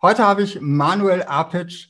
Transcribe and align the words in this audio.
Heute 0.00 0.22
habe 0.22 0.42
ich 0.44 0.60
Manuel 0.60 1.24
Apic 1.24 1.88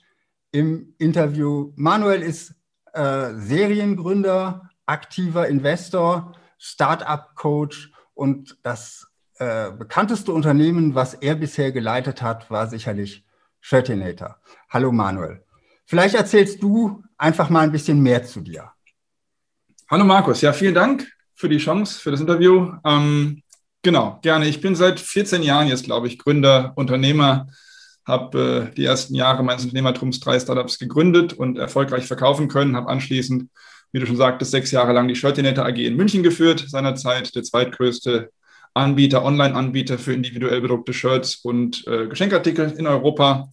im 0.51 0.95
Interview. 0.97 1.75
Manuel 1.77 2.23
ist 2.23 2.54
äh, 2.94 3.34
Seriengründer, 3.34 4.71
aktiver 4.87 5.46
Investor, 5.46 6.32
Startup-Coach 6.56 7.92
und 8.14 8.56
das 8.62 9.06
äh, 9.38 9.72
bekannteste 9.72 10.32
Unternehmen, 10.32 10.94
was 10.94 11.12
er 11.12 11.34
bisher 11.34 11.71
geleitet 11.71 12.22
hat, 12.22 12.50
war 12.50 12.66
sicherlich 12.66 13.26
Shirtinator. 13.60 14.40
Hallo 14.71 14.90
Manuel. 14.90 15.45
Vielleicht 15.85 16.15
erzählst 16.15 16.63
du 16.63 17.03
einfach 17.19 17.51
mal 17.51 17.61
ein 17.61 17.73
bisschen 17.73 18.01
mehr 18.01 18.25
zu 18.25 18.41
dir. 18.41 18.73
Hallo 19.91 20.07
Markus, 20.07 20.41
ja, 20.41 20.55
vielen 20.55 20.75
Dank 20.75 21.07
für 21.35 21.51
die 21.51 21.59
Chance, 21.59 22.01
für 22.01 22.11
das 22.11 22.23
Interview. 22.23 22.73
Ähm, 22.87 23.43
genau, 23.83 24.19
gerne. 24.23 24.47
Ich 24.49 24.63
bin 24.63 24.75
seit 24.75 24.99
14 24.99 25.43
Jahren 25.43 25.69
jetzt, 25.69 25.85
glaube 25.85 26.07
ich, 26.07 26.19
Gründer, 26.19 26.73
Unternehmer, 26.75 27.49
habe 28.09 28.71
äh, 28.71 28.75
die 28.75 28.85
ersten 28.85 29.15
Jahre 29.15 29.45
meines 29.45 29.65
Unternehmertums 29.65 30.19
drei 30.19 30.41
Startups 30.41 30.79
gegründet 30.79 31.35
und 31.35 31.59
erfolgreich 31.59 32.07
verkaufen 32.07 32.49
können, 32.49 32.75
habe 32.75 32.89
anschließend, 32.89 33.51
wie 33.93 34.01
du 34.01 34.07
schon 34.07 34.16
sagtest, 34.16 34.51
sechs 34.51 34.71
Jahre 34.71 34.93
lang 34.93 35.07
die 35.07 35.15
Shirtinator 35.15 35.66
AG 35.66 35.77
in 35.77 35.97
München 35.97 36.23
geführt, 36.23 36.65
seinerzeit 36.66 37.35
der 37.37 37.43
zweitgrößte 37.43 38.30
Anbieter, 38.75 39.25
Online-Anbieter 39.25 39.99
für 39.99 40.15
individuell 40.15 40.61
bedruckte 40.61 40.93
Shirts 40.93 41.37
und 41.37 41.87
äh, 41.87 42.07
Geschenkartikel 42.07 42.75
in 42.77 42.87
Europa. 42.87 43.52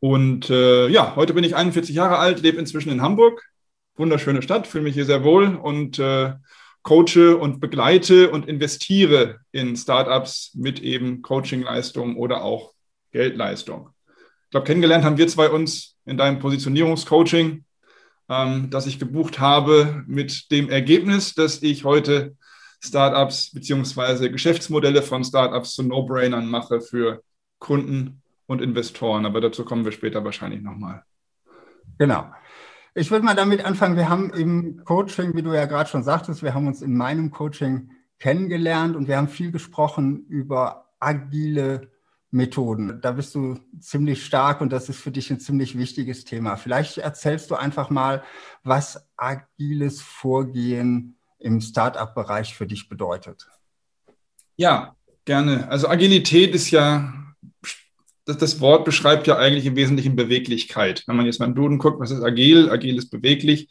Und 0.00 0.50
äh, 0.50 0.88
ja, 0.88 1.14
heute 1.16 1.34
bin 1.34 1.44
ich 1.44 1.54
41 1.54 1.94
Jahre 1.94 2.18
alt, 2.18 2.42
lebe 2.42 2.58
inzwischen 2.58 2.90
in 2.90 3.02
Hamburg. 3.02 3.42
Wunderschöne 3.96 4.42
Stadt, 4.42 4.66
fühle 4.66 4.84
mich 4.84 4.94
hier 4.94 5.06
sehr 5.06 5.24
wohl 5.24 5.54
und 5.54 5.98
äh, 5.98 6.32
coache 6.82 7.36
und 7.36 7.60
begleite 7.60 8.30
und 8.30 8.48
investiere 8.48 9.40
in 9.52 9.76
Startups 9.76 10.52
mit 10.54 10.80
eben 10.80 11.22
Coachingleistung 11.22 12.16
oder 12.16 12.42
auch 12.42 12.75
Geldleistung. 13.16 13.88
Ich 14.44 14.50
glaube, 14.50 14.66
kennengelernt 14.66 15.04
haben 15.04 15.16
wir 15.16 15.26
zwei 15.26 15.48
uns 15.48 15.96
in 16.04 16.18
deinem 16.18 16.38
Positionierungscoaching, 16.38 17.64
ähm, 18.28 18.70
das 18.70 18.86
ich 18.86 18.98
gebucht 18.98 19.40
habe, 19.40 20.04
mit 20.06 20.50
dem 20.50 20.68
Ergebnis, 20.68 21.34
dass 21.34 21.62
ich 21.62 21.84
heute 21.84 22.36
Startups 22.84 23.52
beziehungsweise 23.52 24.30
Geschäftsmodelle 24.30 25.00
von 25.00 25.24
Startups 25.24 25.72
zu 25.72 25.82
No-Brainern 25.82 26.46
mache 26.46 26.82
für 26.82 27.22
Kunden 27.58 28.22
und 28.46 28.60
Investoren. 28.60 29.24
Aber 29.24 29.40
dazu 29.40 29.64
kommen 29.64 29.86
wir 29.86 29.92
später 29.92 30.22
wahrscheinlich 30.22 30.60
nochmal. 30.60 31.02
Genau. 31.98 32.26
Ich 32.94 33.10
würde 33.10 33.24
mal 33.24 33.34
damit 33.34 33.64
anfangen. 33.64 33.96
Wir 33.96 34.10
haben 34.10 34.30
im 34.30 34.84
Coaching, 34.84 35.34
wie 35.34 35.42
du 35.42 35.54
ja 35.54 35.64
gerade 35.64 35.88
schon 35.88 36.02
sagtest, 36.02 36.42
wir 36.42 36.52
haben 36.52 36.66
uns 36.66 36.82
in 36.82 36.94
meinem 36.94 37.30
Coaching 37.30 37.90
kennengelernt 38.18 38.94
und 38.94 39.08
wir 39.08 39.16
haben 39.16 39.28
viel 39.28 39.52
gesprochen 39.52 40.26
über 40.28 40.90
agile 41.00 41.90
Methoden. 42.30 43.00
Da 43.00 43.12
bist 43.12 43.34
du 43.34 43.58
ziemlich 43.80 44.24
stark 44.24 44.60
und 44.60 44.72
das 44.72 44.88
ist 44.88 44.98
für 44.98 45.10
dich 45.10 45.30
ein 45.30 45.40
ziemlich 45.40 45.78
wichtiges 45.78 46.24
Thema. 46.24 46.56
Vielleicht 46.56 46.98
erzählst 46.98 47.50
du 47.50 47.54
einfach 47.54 47.90
mal, 47.90 48.22
was 48.62 49.08
agiles 49.16 50.00
Vorgehen 50.00 51.16
im 51.38 51.60
Startup-Bereich 51.60 52.54
für 52.54 52.66
dich 52.66 52.88
bedeutet. 52.88 53.46
Ja, 54.56 54.96
gerne. 55.24 55.68
Also 55.70 55.88
Agilität 55.88 56.54
ist 56.54 56.70
ja, 56.70 57.12
das, 58.24 58.38
das, 58.38 58.60
Wort 58.60 58.84
beschreibt 58.84 59.26
ja 59.26 59.36
eigentlich 59.36 59.66
im 59.66 59.76
Wesentlichen 59.76 60.16
Beweglichkeit. 60.16 61.04
Wenn 61.06 61.16
man 61.16 61.26
jetzt 61.26 61.38
mal 61.38 61.46
im 61.46 61.54
Duden 61.54 61.78
guckt, 61.78 62.00
was 62.00 62.10
ist 62.10 62.22
agil? 62.22 62.70
Agil 62.70 62.96
ist 62.96 63.10
beweglich. 63.10 63.68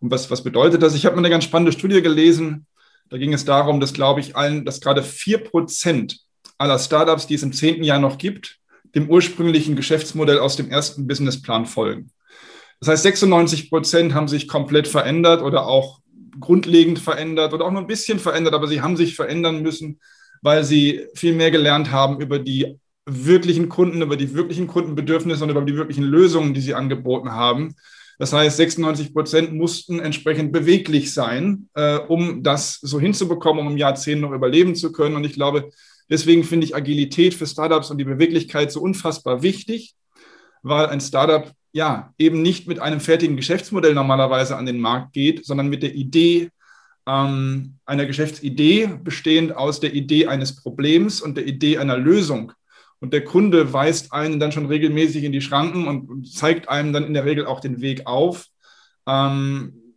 Und 0.00 0.10
was, 0.10 0.30
was 0.30 0.44
bedeutet 0.44 0.82
das? 0.82 0.94
Ich 0.94 1.06
habe 1.06 1.16
mal 1.16 1.22
eine 1.22 1.30
ganz 1.30 1.44
spannende 1.44 1.72
Studie 1.72 2.02
gelesen. 2.02 2.66
Da 3.08 3.18
ging 3.18 3.32
es 3.32 3.44
darum, 3.44 3.80
dass, 3.80 3.92
glaube 3.92 4.20
ich, 4.20 4.36
allen, 4.36 4.64
dass 4.64 4.80
gerade 4.80 5.00
4% 5.00 6.25
aller 6.58 6.78
Startups, 6.78 7.26
die 7.26 7.34
es 7.34 7.42
im 7.42 7.52
zehnten 7.52 7.84
Jahr 7.84 7.98
noch 7.98 8.18
gibt, 8.18 8.58
dem 8.94 9.10
ursprünglichen 9.10 9.76
Geschäftsmodell 9.76 10.38
aus 10.38 10.56
dem 10.56 10.70
ersten 10.70 11.06
Businessplan 11.06 11.66
folgen. 11.66 12.10
Das 12.80 12.88
heißt, 12.88 13.02
96 13.04 13.70
Prozent 13.70 14.14
haben 14.14 14.28
sich 14.28 14.48
komplett 14.48 14.88
verändert 14.88 15.42
oder 15.42 15.66
auch 15.66 16.00
grundlegend 16.38 16.98
verändert 16.98 17.52
oder 17.52 17.64
auch 17.64 17.70
nur 17.70 17.80
ein 17.80 17.86
bisschen 17.86 18.18
verändert, 18.18 18.54
aber 18.54 18.68
sie 18.68 18.82
haben 18.82 18.96
sich 18.96 19.16
verändern 19.16 19.62
müssen, 19.62 20.00
weil 20.42 20.64
sie 20.64 21.06
viel 21.14 21.34
mehr 21.34 21.50
gelernt 21.50 21.90
haben 21.90 22.20
über 22.20 22.38
die 22.38 22.78
wirklichen 23.06 23.68
Kunden, 23.68 24.02
über 24.02 24.16
die 24.16 24.34
wirklichen 24.34 24.66
Kundenbedürfnisse 24.66 25.44
und 25.44 25.50
über 25.50 25.62
die 25.62 25.76
wirklichen 25.76 26.04
Lösungen, 26.04 26.54
die 26.54 26.60
sie 26.60 26.74
angeboten 26.74 27.32
haben. 27.32 27.74
Das 28.18 28.32
heißt, 28.32 28.56
96 28.56 29.12
Prozent 29.12 29.52
mussten 29.52 30.00
entsprechend 30.00 30.52
beweglich 30.52 31.12
sein, 31.12 31.68
äh, 31.74 31.96
um 31.96 32.42
das 32.42 32.78
so 32.80 32.98
hinzubekommen, 32.98 33.66
um 33.66 33.72
im 33.72 33.78
Jahr 33.78 33.94
10 33.94 34.20
noch 34.20 34.32
überleben 34.32 34.74
zu 34.74 34.90
können. 34.90 35.16
Und 35.16 35.24
ich 35.24 35.34
glaube, 35.34 35.70
deswegen 36.08 36.44
finde 36.44 36.66
ich 36.66 36.74
Agilität 36.74 37.34
für 37.34 37.46
Startups 37.46 37.90
und 37.90 37.98
die 37.98 38.04
Beweglichkeit 38.04 38.72
so 38.72 38.80
unfassbar 38.80 39.42
wichtig, 39.42 39.94
weil 40.62 40.86
ein 40.86 41.00
Startup 41.00 41.52
ja, 41.76 42.14
eben 42.16 42.40
nicht 42.40 42.66
mit 42.66 42.78
einem 42.78 43.00
fertigen 43.00 43.36
Geschäftsmodell 43.36 43.92
normalerweise 43.92 44.56
an 44.56 44.64
den 44.64 44.80
Markt 44.80 45.12
geht, 45.12 45.44
sondern 45.44 45.68
mit 45.68 45.82
der 45.82 45.94
Idee, 45.94 46.48
ähm, 47.06 47.74
einer 47.84 48.06
Geschäftsidee 48.06 48.98
bestehend 49.04 49.54
aus 49.54 49.78
der 49.78 49.92
Idee 49.92 50.26
eines 50.26 50.56
Problems 50.56 51.20
und 51.20 51.36
der 51.36 51.46
Idee 51.46 51.76
einer 51.76 51.98
Lösung. 51.98 52.52
Und 52.98 53.12
der 53.12 53.24
Kunde 53.24 53.74
weist 53.74 54.12
einen 54.12 54.40
dann 54.40 54.52
schon 54.52 54.66
regelmäßig 54.66 55.24
in 55.24 55.32
die 55.32 55.42
Schranken 55.42 55.86
und 55.86 56.26
zeigt 56.32 56.70
einem 56.70 56.94
dann 56.94 57.04
in 57.04 57.12
der 57.12 57.26
Regel 57.26 57.44
auch 57.44 57.60
den 57.60 57.82
Weg 57.82 58.06
auf, 58.06 58.46
ähm, 59.06 59.94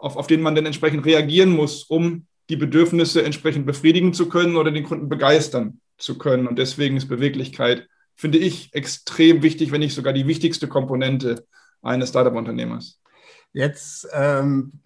auf, 0.00 0.16
auf 0.16 0.26
den 0.26 0.40
man 0.40 0.54
dann 0.54 0.66
entsprechend 0.66 1.04
reagieren 1.04 1.50
muss, 1.50 1.84
um 1.84 2.26
die 2.52 2.56
Bedürfnisse 2.56 3.24
entsprechend 3.24 3.64
befriedigen 3.64 4.12
zu 4.12 4.28
können 4.28 4.56
oder 4.56 4.70
den 4.70 4.84
Kunden 4.84 5.08
begeistern 5.08 5.80
zu 5.96 6.18
können. 6.18 6.46
Und 6.46 6.58
deswegen 6.58 6.98
ist 6.98 7.08
Beweglichkeit 7.08 7.88
finde 8.14 8.36
ich 8.36 8.74
extrem 8.74 9.42
wichtig, 9.42 9.72
wenn 9.72 9.80
nicht 9.80 9.94
sogar 9.94 10.12
die 10.12 10.26
wichtigste 10.26 10.68
Komponente 10.68 11.46
eines 11.80 12.10
Startup-Unternehmers. 12.10 13.00
Jetzt 13.54 14.06
ähm, 14.12 14.80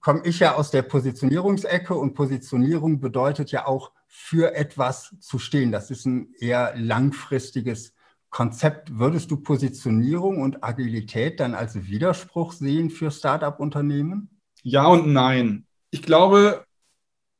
komme 0.00 0.22
ich 0.24 0.40
ja 0.40 0.56
aus 0.56 0.72
der 0.72 0.82
Positionierungsecke 0.82 1.94
und 1.94 2.14
Positionierung 2.14 2.98
bedeutet 2.98 3.52
ja 3.52 3.66
auch 3.66 3.92
für 4.08 4.56
etwas 4.56 5.14
zu 5.20 5.38
stehen. 5.38 5.70
Das 5.70 5.92
ist 5.92 6.04
ein 6.06 6.34
eher 6.40 6.74
langfristiges 6.76 7.94
Konzept. 8.30 8.98
Würdest 8.98 9.30
du 9.30 9.36
Positionierung 9.36 10.42
und 10.42 10.64
Agilität 10.64 11.38
dann 11.38 11.54
als 11.54 11.86
Widerspruch 11.86 12.52
sehen 12.52 12.90
für 12.90 13.12
Startup-Unternehmen? 13.12 14.40
Ja 14.64 14.86
und 14.86 15.06
nein. 15.06 15.66
Ich 15.90 16.02
glaube, 16.02 16.64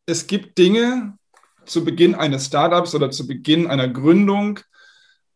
es 0.07 0.27
gibt 0.27 0.59
Dinge 0.59 1.17
zu 1.65 1.85
Beginn 1.85 2.15
eines 2.15 2.47
Startups 2.47 2.95
oder 2.95 3.11
zu 3.11 3.27
Beginn 3.27 3.67
einer 3.67 3.89
Gründung, 3.89 4.61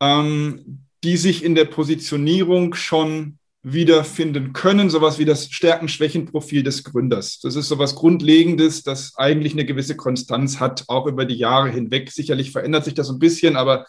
ähm, 0.01 0.83
die 1.03 1.17
sich 1.17 1.43
in 1.43 1.55
der 1.55 1.65
Positionierung 1.65 2.73
schon 2.73 3.39
wiederfinden 3.63 4.53
können, 4.53 4.89
sowas 4.89 5.19
wie 5.19 5.25
das 5.25 5.49
Stärken-Schwächen-Profil 5.49 6.63
des 6.63 6.83
Gründers. 6.83 7.39
Das 7.39 7.55
ist 7.55 7.67
sowas 7.67 7.95
Grundlegendes, 7.95 8.83
das 8.83 9.13
eigentlich 9.17 9.53
eine 9.53 9.65
gewisse 9.65 9.97
Konstanz 9.97 10.59
hat, 10.59 10.85
auch 10.87 11.05
über 11.05 11.25
die 11.25 11.35
Jahre 11.35 11.69
hinweg. 11.69 12.11
Sicherlich 12.11 12.51
verändert 12.51 12.85
sich 12.85 12.93
das 12.93 13.09
ein 13.09 13.19
bisschen, 13.19 13.57
aber 13.57 13.85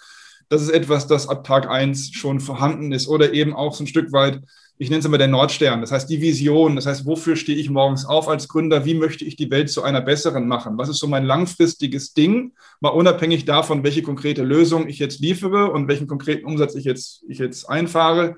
das 0.48 0.62
ist 0.62 0.70
etwas, 0.70 1.06
das 1.06 1.28
ab 1.28 1.44
Tag 1.44 1.68
eins 1.68 2.10
schon 2.12 2.40
vorhanden 2.40 2.92
ist 2.92 3.08
oder 3.08 3.32
eben 3.32 3.54
auch 3.54 3.74
so 3.74 3.84
ein 3.84 3.88
Stück 3.88 4.12
weit 4.12 4.40
ich 4.78 4.90
nenne 4.90 5.00
es 5.00 5.04
immer 5.04 5.18
der 5.18 5.28
Nordstern, 5.28 5.80
das 5.80 5.90
heißt 5.90 6.08
die 6.08 6.20
Vision, 6.20 6.76
das 6.76 6.86
heißt, 6.86 7.04
wofür 7.04 7.34
stehe 7.34 7.58
ich 7.58 7.68
morgens 7.68 8.04
auf 8.06 8.28
als 8.28 8.46
Gründer, 8.46 8.84
wie 8.84 8.94
möchte 8.94 9.24
ich 9.24 9.34
die 9.34 9.50
Welt 9.50 9.70
zu 9.70 9.82
einer 9.82 10.00
besseren 10.00 10.46
machen, 10.46 10.78
was 10.78 10.88
ist 10.88 10.98
so 10.98 11.08
mein 11.08 11.24
langfristiges 11.24 12.14
Ding, 12.14 12.52
mal 12.78 12.90
unabhängig 12.90 13.44
davon, 13.44 13.82
welche 13.82 14.02
konkrete 14.02 14.44
Lösung 14.44 14.88
ich 14.88 15.00
jetzt 15.00 15.18
liefere 15.18 15.72
und 15.72 15.88
welchen 15.88 16.06
konkreten 16.06 16.46
Umsatz 16.46 16.76
ich 16.76 16.84
jetzt, 16.84 17.24
ich 17.28 17.38
jetzt 17.38 17.68
einfahre. 17.68 18.36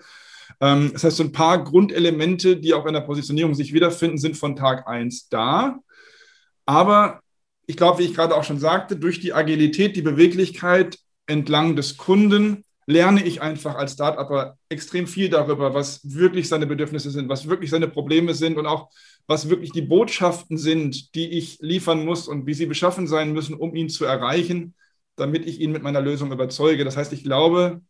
Ähm, 0.60 0.90
das 0.94 1.04
heißt, 1.04 1.18
so 1.18 1.24
ein 1.24 1.32
paar 1.32 1.62
Grundelemente, 1.62 2.56
die 2.56 2.72
auch 2.72 2.86
in 2.86 2.94
der 2.94 3.02
Positionierung 3.02 3.54
sich 3.54 3.74
wiederfinden, 3.74 4.16
sind 4.16 4.36
von 4.36 4.56
Tag 4.56 4.88
eins 4.88 5.28
da. 5.28 5.78
Aber 6.64 7.20
ich 7.66 7.76
glaube, 7.76 7.98
wie 7.98 8.04
ich 8.04 8.14
gerade 8.14 8.34
auch 8.34 8.44
schon 8.44 8.58
sagte, 8.58 8.96
durch 8.96 9.20
die 9.20 9.34
Agilität, 9.34 9.94
die 9.94 10.02
Beweglichkeit 10.02 10.98
entlang 11.30 11.76
des 11.76 11.96
Kunden 11.96 12.64
lerne 12.86 13.24
ich 13.24 13.40
einfach 13.40 13.76
als 13.76 13.92
Start-Upper 13.92 14.58
extrem 14.68 15.06
viel 15.06 15.28
darüber, 15.28 15.74
was 15.74 16.00
wirklich 16.02 16.48
seine 16.48 16.66
Bedürfnisse 16.66 17.10
sind, 17.10 17.28
was 17.28 17.48
wirklich 17.48 17.70
seine 17.70 17.86
Probleme 17.86 18.34
sind 18.34 18.58
und 18.58 18.66
auch 18.66 18.90
was 19.28 19.48
wirklich 19.48 19.70
die 19.70 19.82
Botschaften 19.82 20.58
sind, 20.58 21.14
die 21.14 21.30
ich 21.30 21.58
liefern 21.60 22.04
muss 22.04 22.26
und 22.26 22.46
wie 22.46 22.54
sie 22.54 22.66
beschaffen 22.66 23.06
sein 23.06 23.32
müssen, 23.32 23.54
um 23.54 23.76
ihn 23.76 23.88
zu 23.88 24.04
erreichen, 24.04 24.74
damit 25.14 25.46
ich 25.46 25.60
ihn 25.60 25.70
mit 25.70 25.84
meiner 25.84 26.00
Lösung 26.00 26.32
überzeuge. 26.32 26.84
Das 26.84 26.96
heißt, 26.96 27.12
ich 27.12 27.22
glaube, 27.22 27.80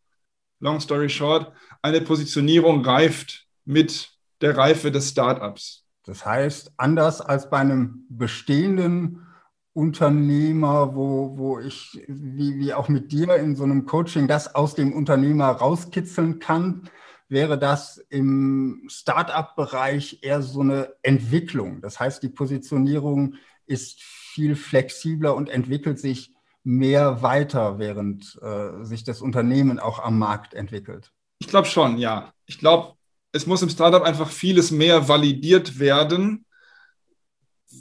long 0.59 0.79
story 0.79 1.09
short, 1.09 1.51
eine 1.81 2.01
Positionierung 2.01 2.85
reift 2.85 3.47
mit 3.65 4.11
der 4.41 4.55
Reife 4.55 4.91
des 4.91 5.09
Startups. 5.09 5.83
Das 6.03 6.25
heißt, 6.25 6.73
anders 6.77 7.21
als 7.21 7.49
bei 7.49 7.57
einem 7.57 8.05
bestehenden 8.09 9.25
Unternehmer, 9.73 10.95
wo, 10.95 11.37
wo 11.37 11.59
ich, 11.59 12.03
wie, 12.07 12.59
wie 12.59 12.73
auch 12.73 12.89
mit 12.89 13.11
dir 13.11 13.35
in 13.35 13.55
so 13.55 13.63
einem 13.63 13.85
Coaching, 13.85 14.27
das 14.27 14.53
aus 14.53 14.75
dem 14.75 14.93
Unternehmer 14.93 15.47
rauskitzeln 15.47 16.39
kann, 16.39 16.89
wäre 17.29 17.57
das 17.57 17.97
im 18.09 18.83
Startup-Bereich 18.87 20.19
eher 20.21 20.41
so 20.41 20.59
eine 20.59 20.93
Entwicklung. 21.01 21.79
Das 21.81 21.99
heißt, 21.99 22.21
die 22.21 22.29
Positionierung 22.29 23.35
ist 23.65 24.01
viel 24.01 24.55
flexibler 24.55 25.35
und 25.35 25.49
entwickelt 25.49 25.97
sich 25.99 26.33
mehr 26.63 27.21
weiter, 27.21 27.79
während 27.79 28.37
äh, 28.41 28.83
sich 28.83 29.03
das 29.05 29.21
Unternehmen 29.21 29.79
auch 29.79 29.99
am 29.99 30.19
Markt 30.19 30.53
entwickelt? 30.53 31.11
Ich 31.39 31.47
glaube 31.47 31.67
schon, 31.67 31.97
ja. 31.97 32.33
Ich 32.45 32.59
glaube, 32.59 32.95
es 33.31 33.47
muss 33.47 33.61
im 33.61 33.69
Startup 33.69 34.03
einfach 34.03 34.29
vieles 34.29 34.71
mehr 34.71 35.07
validiert 35.07 35.79
werden, 35.79 36.45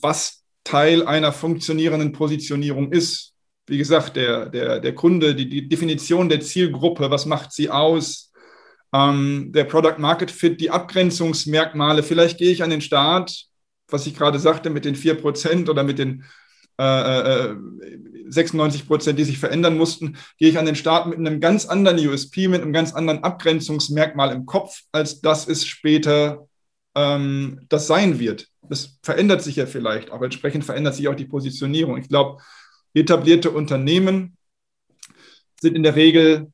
was 0.01 0.40
Teil 0.71 1.05
einer 1.05 1.33
funktionierenden 1.33 2.13
Positionierung 2.13 2.93
ist. 2.93 3.35
Wie 3.67 3.79
gesagt, 3.79 4.15
der, 4.15 4.49
der, 4.49 4.79
der 4.79 4.95
Kunde, 4.95 5.35
die, 5.35 5.49
die 5.49 5.69
Definition 5.69 6.29
der 6.29 6.41
Zielgruppe, 6.41 7.11
was 7.11 7.27
macht 7.27 7.53
sie 7.53 7.71
aus, 7.71 8.33
ähm, 8.93 9.51
der 9.53 9.65
Product 9.65 9.99
Market 9.99 10.31
Fit, 10.31 10.61
die 10.61 10.71
Abgrenzungsmerkmale. 10.71 12.05
Vielleicht 12.05 12.39
gehe 12.39 12.53
ich 12.53 12.63
an 12.63 12.71
den 12.71 12.81
Start, 12.81 13.47
was 13.89 14.07
ich 14.07 14.17
gerade 14.17 14.39
sagte, 14.39 14.71
mit 14.71 14.85
den 14.85 14.95
4% 14.95 15.69
oder 15.69 15.83
mit 15.83 15.99
den 15.99 16.25
äh, 16.79 17.55
96 18.29 18.83
äh, 18.83 18.85
Prozent, 18.87 19.19
die 19.19 19.25
sich 19.25 19.39
verändern 19.39 19.77
mussten, 19.77 20.19
gehe 20.39 20.51
ich 20.51 20.59
an 20.59 20.67
den 20.67 20.77
Start 20.77 21.09
mit 21.09 21.19
einem 21.19 21.41
ganz 21.41 21.67
anderen 21.67 21.99
USP, 21.99 22.47
mit 22.47 22.63
einem 22.63 22.73
ganz 22.73 22.93
anderen 22.93 23.25
Abgrenzungsmerkmal 23.25 24.33
im 24.33 24.47
Kopf, 24.47 24.83
als 24.93 25.21
das 25.21 25.49
es 25.49 25.67
später 25.67 26.49
ähm, 26.95 27.61
das 27.69 27.89
sein 27.89 28.21
wird. 28.21 28.50
Das 28.71 28.99
verändert 29.03 29.43
sich 29.43 29.57
ja 29.57 29.67
vielleicht, 29.67 30.11
aber 30.11 30.25
entsprechend 30.25 30.65
verändert 30.65 30.95
sich 30.95 31.09
auch 31.09 31.15
die 31.15 31.27
Positionierung. 31.27 31.99
Ich 31.99 32.09
glaube, 32.09 32.41
etablierte 32.95 33.51
Unternehmen 33.51 34.37
sind 35.61 35.77
in 35.77 35.83
der 35.83 35.97
Regel 35.97 36.51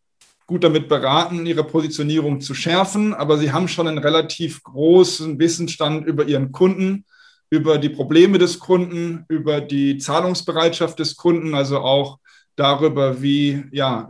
gut 0.46 0.64
damit 0.64 0.88
beraten, 0.88 1.46
ihre 1.46 1.64
Positionierung 1.64 2.40
zu 2.40 2.54
schärfen, 2.54 3.14
aber 3.14 3.38
sie 3.38 3.52
haben 3.52 3.68
schon 3.68 3.86
einen 3.86 3.98
relativ 3.98 4.62
großen 4.62 5.38
Wissensstand 5.38 6.06
über 6.06 6.26
ihren 6.26 6.52
Kunden 6.52 7.04
über 7.50 7.78
die 7.78 7.88
Probleme 7.88 8.38
des 8.38 8.58
Kunden, 8.58 9.24
über 9.28 9.60
die 9.60 9.98
Zahlungsbereitschaft 9.98 10.98
des 10.98 11.16
Kunden, 11.16 11.54
also 11.54 11.78
auch 11.78 12.18
darüber, 12.56 13.22
wie, 13.22 13.64
ja, 13.70 14.08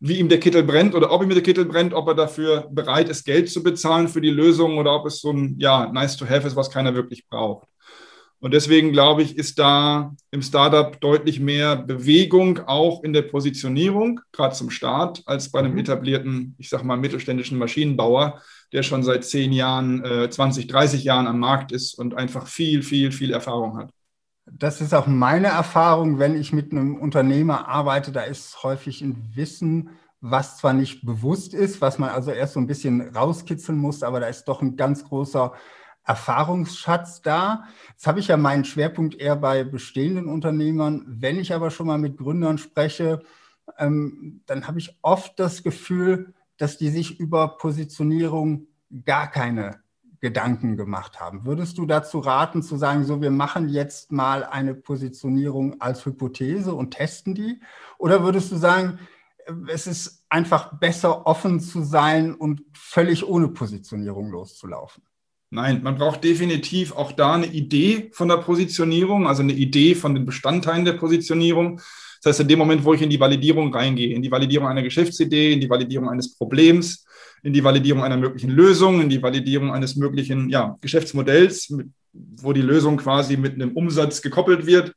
wie 0.00 0.18
ihm 0.18 0.28
der 0.28 0.40
Kittel 0.40 0.62
brennt 0.62 0.94
oder 0.94 1.10
ob 1.10 1.22
ihm 1.22 1.30
der 1.30 1.42
Kittel 1.42 1.64
brennt, 1.64 1.92
ob 1.92 2.08
er 2.08 2.14
dafür 2.14 2.68
bereit 2.70 3.08
ist, 3.08 3.24
Geld 3.24 3.50
zu 3.50 3.62
bezahlen 3.62 4.08
für 4.08 4.20
die 4.20 4.30
Lösung 4.30 4.78
oder 4.78 4.94
ob 4.94 5.06
es 5.06 5.20
so 5.20 5.32
ein 5.32 5.56
ja, 5.58 5.90
nice 5.92 6.16
to 6.16 6.28
have 6.28 6.46
ist, 6.46 6.56
was 6.56 6.70
keiner 6.70 6.94
wirklich 6.94 7.26
braucht. 7.28 7.66
Und 8.40 8.54
deswegen 8.54 8.92
glaube 8.92 9.22
ich, 9.22 9.36
ist 9.36 9.58
da 9.58 10.14
im 10.30 10.42
Startup 10.42 11.00
deutlich 11.00 11.40
mehr 11.40 11.74
Bewegung 11.74 12.60
auch 12.66 13.02
in 13.02 13.12
der 13.12 13.22
Positionierung, 13.22 14.20
gerade 14.30 14.54
zum 14.54 14.70
Start, 14.70 15.22
als 15.26 15.50
bei 15.50 15.58
einem 15.58 15.72
mhm. 15.72 15.78
etablierten, 15.78 16.54
ich 16.58 16.68
sag 16.68 16.84
mal, 16.84 16.96
mittelständischen 16.96 17.58
Maschinenbauer, 17.58 18.40
der 18.72 18.84
schon 18.84 19.02
seit 19.02 19.24
zehn 19.24 19.52
Jahren, 19.52 20.04
äh, 20.04 20.30
20, 20.30 20.68
30 20.68 21.02
Jahren 21.02 21.26
am 21.26 21.40
Markt 21.40 21.72
ist 21.72 21.94
und 21.94 22.14
einfach 22.14 22.46
viel, 22.46 22.82
viel, 22.82 23.10
viel 23.10 23.32
Erfahrung 23.32 23.76
hat. 23.76 23.90
Das 24.52 24.80
ist 24.80 24.94
auch 24.94 25.06
meine 25.06 25.48
Erfahrung, 25.48 26.18
wenn 26.18 26.34
ich 26.34 26.52
mit 26.52 26.72
einem 26.72 26.96
Unternehmer 26.96 27.68
arbeite, 27.68 28.12
da 28.12 28.22
ist 28.22 28.62
häufig 28.62 29.02
ein 29.02 29.32
Wissen, 29.34 29.90
was 30.20 30.58
zwar 30.58 30.72
nicht 30.72 31.04
bewusst 31.04 31.54
ist, 31.54 31.80
was 31.80 31.98
man 31.98 32.10
also 32.10 32.30
erst 32.30 32.54
so 32.54 32.60
ein 32.60 32.66
bisschen 32.66 33.14
rauskitzeln 33.14 33.78
muss, 33.78 34.02
aber 34.02 34.20
da 34.20 34.26
ist 34.26 34.44
doch 34.44 34.62
ein 34.62 34.76
ganz 34.76 35.04
großer 35.04 35.52
Erfahrungsschatz 36.04 37.22
da. 37.22 37.64
Jetzt 37.90 38.06
habe 38.06 38.18
ich 38.18 38.28
ja 38.28 38.36
meinen 38.36 38.64
Schwerpunkt 38.64 39.14
eher 39.14 39.36
bei 39.36 39.62
bestehenden 39.62 40.26
Unternehmern. 40.26 41.04
Wenn 41.06 41.38
ich 41.38 41.52
aber 41.52 41.70
schon 41.70 41.86
mal 41.86 41.98
mit 41.98 42.16
Gründern 42.16 42.58
spreche, 42.58 43.20
ähm, 43.76 44.40
dann 44.46 44.66
habe 44.66 44.78
ich 44.78 44.98
oft 45.02 45.38
das 45.38 45.62
Gefühl, 45.62 46.34
dass 46.56 46.78
die 46.78 46.88
sich 46.88 47.20
über 47.20 47.58
Positionierung 47.58 48.66
gar 49.04 49.30
keine 49.30 49.80
Gedanken 50.20 50.76
gemacht 50.76 51.20
haben. 51.20 51.44
Würdest 51.44 51.78
du 51.78 51.86
dazu 51.86 52.18
raten, 52.18 52.62
zu 52.62 52.76
sagen, 52.76 53.04
so, 53.04 53.20
wir 53.20 53.30
machen 53.30 53.68
jetzt 53.68 54.10
mal 54.12 54.44
eine 54.44 54.74
Positionierung 54.74 55.80
als 55.80 56.04
Hypothese 56.04 56.74
und 56.74 56.92
testen 56.92 57.34
die? 57.34 57.60
Oder 57.98 58.24
würdest 58.24 58.50
du 58.50 58.56
sagen, 58.56 58.98
es 59.68 59.86
ist 59.86 60.24
einfach 60.28 60.78
besser, 60.78 61.26
offen 61.26 61.60
zu 61.60 61.82
sein 61.82 62.34
und 62.34 62.62
völlig 62.74 63.26
ohne 63.26 63.48
Positionierung 63.48 64.30
loszulaufen? 64.30 65.02
Nein, 65.50 65.82
man 65.82 65.96
braucht 65.96 66.24
definitiv 66.24 66.92
auch 66.92 67.12
da 67.12 67.34
eine 67.34 67.46
Idee 67.46 68.10
von 68.12 68.28
der 68.28 68.36
Positionierung, 68.36 69.26
also 69.26 69.42
eine 69.42 69.54
Idee 69.54 69.94
von 69.94 70.14
den 70.14 70.26
Bestandteilen 70.26 70.84
der 70.84 70.92
Positionierung. 70.92 71.80
Das 72.22 72.32
heißt, 72.32 72.40
in 72.40 72.48
dem 72.48 72.58
Moment, 72.58 72.84
wo 72.84 72.92
ich 72.92 73.00
in 73.00 73.08
die 73.08 73.20
Validierung 73.20 73.72
reingehe, 73.72 74.14
in 74.14 74.20
die 74.20 74.30
Validierung 74.30 74.68
einer 74.68 74.82
Geschäftsidee, 74.82 75.54
in 75.54 75.60
die 75.60 75.70
Validierung 75.70 76.10
eines 76.10 76.36
Problems, 76.36 77.06
in 77.42 77.52
die 77.52 77.64
Validierung 77.64 78.02
einer 78.02 78.16
möglichen 78.16 78.50
Lösung, 78.50 79.00
in 79.00 79.08
die 79.08 79.22
Validierung 79.22 79.72
eines 79.72 79.96
möglichen 79.96 80.48
ja, 80.50 80.76
Geschäftsmodells, 80.80 81.74
wo 82.12 82.52
die 82.52 82.62
Lösung 82.62 82.96
quasi 82.96 83.36
mit 83.36 83.54
einem 83.54 83.72
Umsatz 83.72 84.22
gekoppelt 84.22 84.66
wird, 84.66 84.94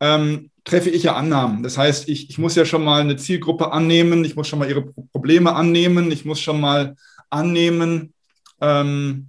ähm, 0.00 0.50
treffe 0.64 0.90
ich 0.90 1.04
ja 1.04 1.14
Annahmen. 1.14 1.62
Das 1.62 1.78
heißt, 1.78 2.08
ich, 2.08 2.30
ich 2.30 2.38
muss 2.38 2.54
ja 2.54 2.64
schon 2.64 2.84
mal 2.84 3.00
eine 3.00 3.16
Zielgruppe 3.16 3.72
annehmen, 3.72 4.24
ich 4.24 4.36
muss 4.36 4.48
schon 4.48 4.58
mal 4.58 4.68
ihre 4.68 4.86
Probleme 5.12 5.54
annehmen, 5.54 6.10
ich 6.10 6.24
muss 6.24 6.40
schon 6.40 6.60
mal 6.60 6.96
annehmen, 7.28 8.14
ähm, 8.60 9.28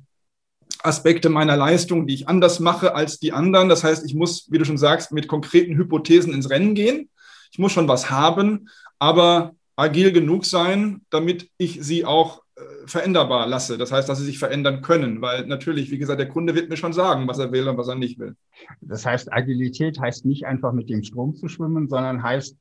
Aspekte 0.83 1.29
meiner 1.29 1.57
Leistung, 1.57 2.07
die 2.07 2.15
ich 2.15 2.27
anders 2.27 2.59
mache 2.59 2.95
als 2.95 3.19
die 3.19 3.33
anderen. 3.33 3.69
Das 3.69 3.83
heißt, 3.83 4.05
ich 4.05 4.15
muss, 4.15 4.47
wie 4.49 4.57
du 4.57 4.65
schon 4.65 4.77
sagst, 4.77 5.11
mit 5.11 5.27
konkreten 5.27 5.75
Hypothesen 5.75 6.33
ins 6.33 6.49
Rennen 6.49 6.73
gehen. 6.73 7.09
Ich 7.51 7.59
muss 7.59 7.71
schon 7.71 7.87
was 7.87 8.09
haben, 8.09 8.69
aber 8.97 9.53
agil 9.75 10.11
genug 10.11 10.45
sein, 10.45 11.01
damit 11.09 11.49
ich 11.57 11.79
sie 11.81 12.05
auch 12.05 12.43
äh, 12.55 12.61
veränderbar 12.85 13.47
lasse. 13.47 13.77
Das 13.77 13.91
heißt, 13.91 14.07
dass 14.09 14.19
sie 14.19 14.25
sich 14.25 14.39
verändern 14.39 14.81
können, 14.81 15.21
weil 15.21 15.45
natürlich, 15.47 15.91
wie 15.91 15.97
gesagt, 15.97 16.19
der 16.19 16.27
Kunde 16.27 16.55
wird 16.55 16.69
mir 16.69 16.77
schon 16.77 16.93
sagen, 16.93 17.27
was 17.27 17.39
er 17.39 17.51
will 17.51 17.67
und 17.67 17.77
was 17.77 17.87
er 17.87 17.95
nicht 17.95 18.19
will. 18.19 18.35
Das 18.81 19.05
heißt, 19.05 19.31
Agilität 19.31 19.99
heißt 19.99 20.25
nicht 20.25 20.45
einfach 20.45 20.73
mit 20.73 20.89
dem 20.89 21.03
Strom 21.03 21.35
zu 21.35 21.47
schwimmen, 21.47 21.87
sondern 21.87 22.21
heißt 22.23 22.57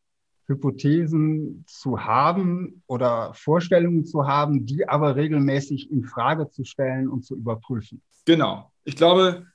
Hypothesen 0.50 1.64
zu 1.66 2.04
haben 2.04 2.82
oder 2.86 3.32
Vorstellungen 3.34 4.04
zu 4.04 4.26
haben, 4.26 4.66
die 4.66 4.88
aber 4.88 5.16
regelmäßig 5.16 5.90
in 5.90 6.04
Frage 6.04 6.50
zu 6.50 6.64
stellen 6.64 7.08
und 7.08 7.24
zu 7.24 7.36
überprüfen. 7.36 8.02
Genau. 8.26 8.70
Ich 8.84 8.96
glaube, 8.96 9.46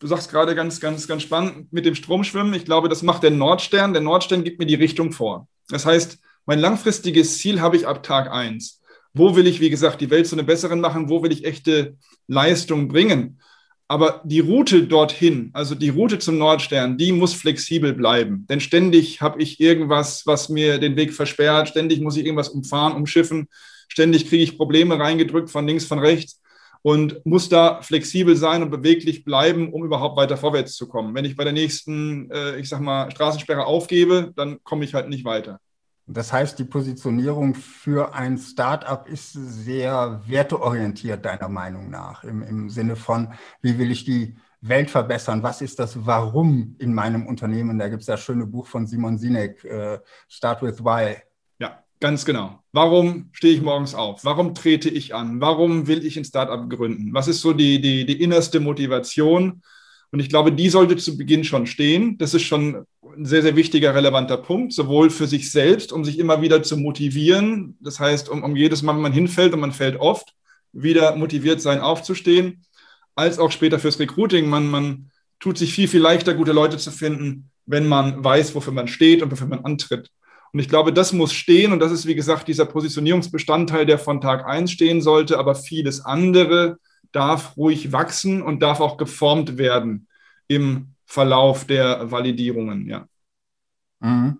du 0.00 0.06
sagst 0.06 0.30
gerade 0.30 0.54
ganz, 0.54 0.80
ganz, 0.80 1.06
ganz 1.06 1.22
spannend 1.22 1.72
mit 1.72 1.86
dem 1.86 1.94
Stromschwimmen. 1.94 2.54
Ich 2.54 2.64
glaube, 2.64 2.88
das 2.88 3.02
macht 3.02 3.22
der 3.22 3.30
Nordstern. 3.30 3.92
Der 3.92 4.02
Nordstern 4.02 4.44
gibt 4.44 4.58
mir 4.58 4.66
die 4.66 4.74
Richtung 4.74 5.12
vor. 5.12 5.48
Das 5.68 5.86
heißt, 5.86 6.18
mein 6.46 6.58
langfristiges 6.58 7.38
Ziel 7.38 7.60
habe 7.60 7.76
ich 7.76 7.86
ab 7.86 8.02
Tag 8.02 8.30
1. 8.30 8.80
Wo 9.12 9.36
will 9.36 9.46
ich, 9.46 9.60
wie 9.60 9.70
gesagt, 9.70 10.00
die 10.00 10.10
Welt 10.10 10.26
zu 10.26 10.36
einem 10.36 10.46
besseren 10.46 10.80
machen? 10.80 11.08
Wo 11.08 11.22
will 11.22 11.32
ich 11.32 11.44
echte 11.44 11.96
Leistung 12.26 12.88
bringen? 12.88 13.40
Aber 13.86 14.22
die 14.24 14.40
Route 14.40 14.86
dorthin, 14.86 15.50
also 15.52 15.74
die 15.74 15.90
Route 15.90 16.18
zum 16.18 16.38
Nordstern, 16.38 16.96
die 16.96 17.12
muss 17.12 17.34
flexibel 17.34 17.92
bleiben. 17.92 18.46
Denn 18.48 18.60
ständig 18.60 19.20
habe 19.20 19.42
ich 19.42 19.60
irgendwas, 19.60 20.26
was 20.26 20.48
mir 20.48 20.78
den 20.78 20.96
Weg 20.96 21.12
versperrt. 21.12 21.68
Ständig 21.68 22.00
muss 22.00 22.16
ich 22.16 22.24
irgendwas 22.24 22.48
umfahren, 22.48 22.94
umschiffen. 22.94 23.46
Ständig 23.88 24.28
kriege 24.28 24.42
ich 24.42 24.56
Probleme 24.56 24.98
reingedrückt 24.98 25.50
von 25.50 25.66
links, 25.66 25.84
von 25.84 25.98
rechts 25.98 26.40
und 26.82 27.24
muss 27.24 27.48
da 27.48 27.80
flexibel 27.82 28.36
sein 28.36 28.62
und 28.62 28.70
beweglich 28.70 29.24
bleiben, 29.24 29.72
um 29.72 29.84
überhaupt 29.84 30.16
weiter 30.16 30.36
vorwärts 30.36 30.74
zu 30.74 30.86
kommen. 30.86 31.14
Wenn 31.14 31.24
ich 31.24 31.36
bei 31.36 31.44
der 31.44 31.52
nächsten, 31.52 32.30
äh, 32.30 32.58
ich 32.58 32.68
sag 32.68 32.80
mal, 32.80 33.10
Straßensperre 33.10 33.64
aufgebe, 33.64 34.32
dann 34.36 34.62
komme 34.64 34.84
ich 34.84 34.92
halt 34.92 35.08
nicht 35.08 35.24
weiter. 35.24 35.60
Das 36.06 36.32
heißt, 36.32 36.58
die 36.58 36.64
Positionierung 36.64 37.54
für 37.54 38.14
ein 38.14 38.36
Startup 38.36 39.06
ist 39.08 39.32
sehr 39.32 40.20
werteorientiert, 40.26 41.24
deiner 41.24 41.48
Meinung 41.48 41.90
nach, 41.90 42.24
im, 42.24 42.42
im 42.42 42.68
Sinne 42.68 42.96
von, 42.96 43.32
wie 43.62 43.78
will 43.78 43.90
ich 43.90 44.04
die 44.04 44.36
Welt 44.60 44.90
verbessern? 44.90 45.42
Was 45.42 45.62
ist 45.62 45.78
das 45.78 46.06
Warum 46.06 46.76
in 46.78 46.92
meinem 46.92 47.26
Unternehmen? 47.26 47.78
Da 47.78 47.88
gibt 47.88 48.00
es 48.00 48.06
das 48.06 48.20
schöne 48.20 48.46
Buch 48.46 48.66
von 48.66 48.86
Simon 48.86 49.18
Sinek, 49.18 49.64
äh, 49.64 49.98
Start 50.28 50.62
with 50.62 50.84
Why. 50.84 51.16
Ganz 52.04 52.26
genau. 52.26 52.62
Warum 52.72 53.30
stehe 53.32 53.54
ich 53.54 53.62
morgens 53.62 53.94
auf? 53.94 54.26
Warum 54.26 54.54
trete 54.54 54.90
ich 54.90 55.14
an? 55.14 55.40
Warum 55.40 55.86
will 55.86 56.04
ich 56.04 56.18
ein 56.18 56.24
Startup 56.26 56.68
gründen? 56.68 57.14
Was 57.14 57.28
ist 57.28 57.40
so 57.40 57.54
die, 57.54 57.80
die, 57.80 58.04
die 58.04 58.20
innerste 58.22 58.60
Motivation? 58.60 59.62
Und 60.14 60.20
ich 60.20 60.28
glaube, 60.28 60.52
die 60.52 60.68
sollte 60.68 60.96
zu 60.96 61.18
Beginn 61.18 61.42
schon 61.42 61.66
stehen. 61.66 62.16
Das 62.18 62.34
ist 62.34 62.42
schon 62.42 62.86
ein 63.16 63.24
sehr, 63.24 63.42
sehr 63.42 63.56
wichtiger, 63.56 63.96
relevanter 63.96 64.36
Punkt, 64.36 64.72
sowohl 64.72 65.10
für 65.10 65.26
sich 65.26 65.50
selbst, 65.50 65.92
um 65.92 66.04
sich 66.04 66.20
immer 66.20 66.40
wieder 66.40 66.62
zu 66.62 66.76
motivieren. 66.76 67.76
Das 67.80 67.98
heißt, 67.98 68.28
um, 68.28 68.44
um 68.44 68.54
jedes 68.54 68.82
Mal, 68.82 68.94
wenn 68.94 69.02
man 69.02 69.12
hinfällt 69.12 69.52
und 69.54 69.58
man 69.58 69.72
fällt 69.72 69.96
oft, 69.96 70.32
wieder 70.72 71.16
motiviert 71.16 71.60
sein, 71.60 71.80
aufzustehen, 71.80 72.64
als 73.16 73.40
auch 73.40 73.50
später 73.50 73.80
fürs 73.80 73.98
Recruiting. 73.98 74.48
Man, 74.48 74.68
man 74.68 75.10
tut 75.40 75.58
sich 75.58 75.74
viel, 75.74 75.88
viel 75.88 76.02
leichter, 76.02 76.34
gute 76.34 76.52
Leute 76.52 76.76
zu 76.76 76.92
finden, 76.92 77.50
wenn 77.66 77.88
man 77.88 78.22
weiß, 78.22 78.54
wofür 78.54 78.72
man 78.72 78.86
steht 78.86 79.20
und 79.20 79.32
wofür 79.32 79.48
man 79.48 79.64
antritt. 79.64 80.12
Und 80.52 80.60
ich 80.60 80.68
glaube, 80.68 80.92
das 80.92 81.12
muss 81.12 81.32
stehen 81.32 81.72
und 81.72 81.80
das 81.80 81.90
ist, 81.90 82.06
wie 82.06 82.14
gesagt, 82.14 82.46
dieser 82.46 82.66
Positionierungsbestandteil, 82.66 83.84
der 83.84 83.98
von 83.98 84.20
Tag 84.20 84.46
1 84.46 84.70
stehen 84.70 85.02
sollte, 85.02 85.40
aber 85.40 85.56
vieles 85.56 86.04
andere 86.04 86.78
darf 87.14 87.56
ruhig 87.56 87.92
wachsen 87.92 88.42
und 88.42 88.60
darf 88.62 88.80
auch 88.80 88.96
geformt 88.96 89.56
werden 89.56 90.08
im 90.48 90.94
Verlauf 91.04 91.66
der 91.66 92.10
Validierungen, 92.10 92.86
ja. 92.88 93.06
Mhm. 94.00 94.38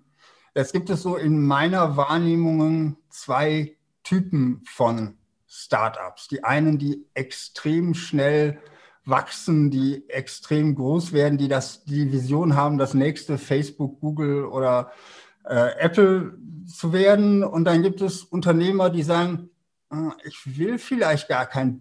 Es 0.55 0.73
gibt 0.73 0.91
es 0.91 1.03
so 1.03 1.17
in 1.17 1.45
meiner 1.45 1.97
Wahrnehmung 1.97 2.97
zwei 3.11 3.77
Typen 4.03 4.63
von 4.65 5.19
Startups. 5.49 6.29
Die 6.29 6.45
einen, 6.45 6.79
die 6.79 7.07
extrem 7.15 7.95
schnell 7.95 8.61
wachsen, 9.05 9.71
die 9.71 10.09
extrem 10.09 10.75
groß 10.75 11.13
werden, 11.13 11.39
die 11.39 11.49
das, 11.49 11.85
die 11.85 12.13
Vision 12.13 12.55
haben, 12.55 12.79
das 12.79 12.95
nächste 12.95 13.37
Facebook, 13.39 14.01
Google 14.01 14.45
oder 14.45 14.93
äh, 15.45 15.77
Apple 15.79 16.39
zu 16.67 16.93
werden. 16.93 17.43
Und 17.45 17.65
dann 17.65 17.83
gibt 17.83 18.01
es 18.01 18.23
Unternehmer, 18.23 18.91
die 18.91 19.03
sagen, 19.03 19.51
ich 20.25 20.59
will 20.59 20.79
vielleicht 20.79 21.29
gar 21.29 21.47
kein 21.47 21.79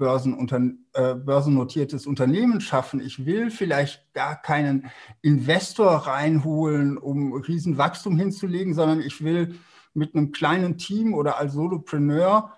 äh, 0.93 1.15
börsennotiertes 1.15 2.05
Unternehmen 2.08 2.62
schaffen. 2.62 3.00
Ich 3.00 3.25
will 3.25 3.51
vielleicht 3.51 4.13
gar 4.13 4.41
keinen 4.41 4.89
Investor 5.22 5.91
reinholen, 5.91 6.98
um 6.98 7.34
Riesenwachstum 7.34 8.17
hinzulegen, 8.17 8.74
sondern 8.74 9.01
ich 9.01 9.24
will 9.24 9.55
mit 9.93 10.15
einem 10.15 10.32
kleinen 10.32 10.77
Team 10.77 11.13
oder 11.13 11.38
als 11.38 11.53
Solopreneur 11.53 12.53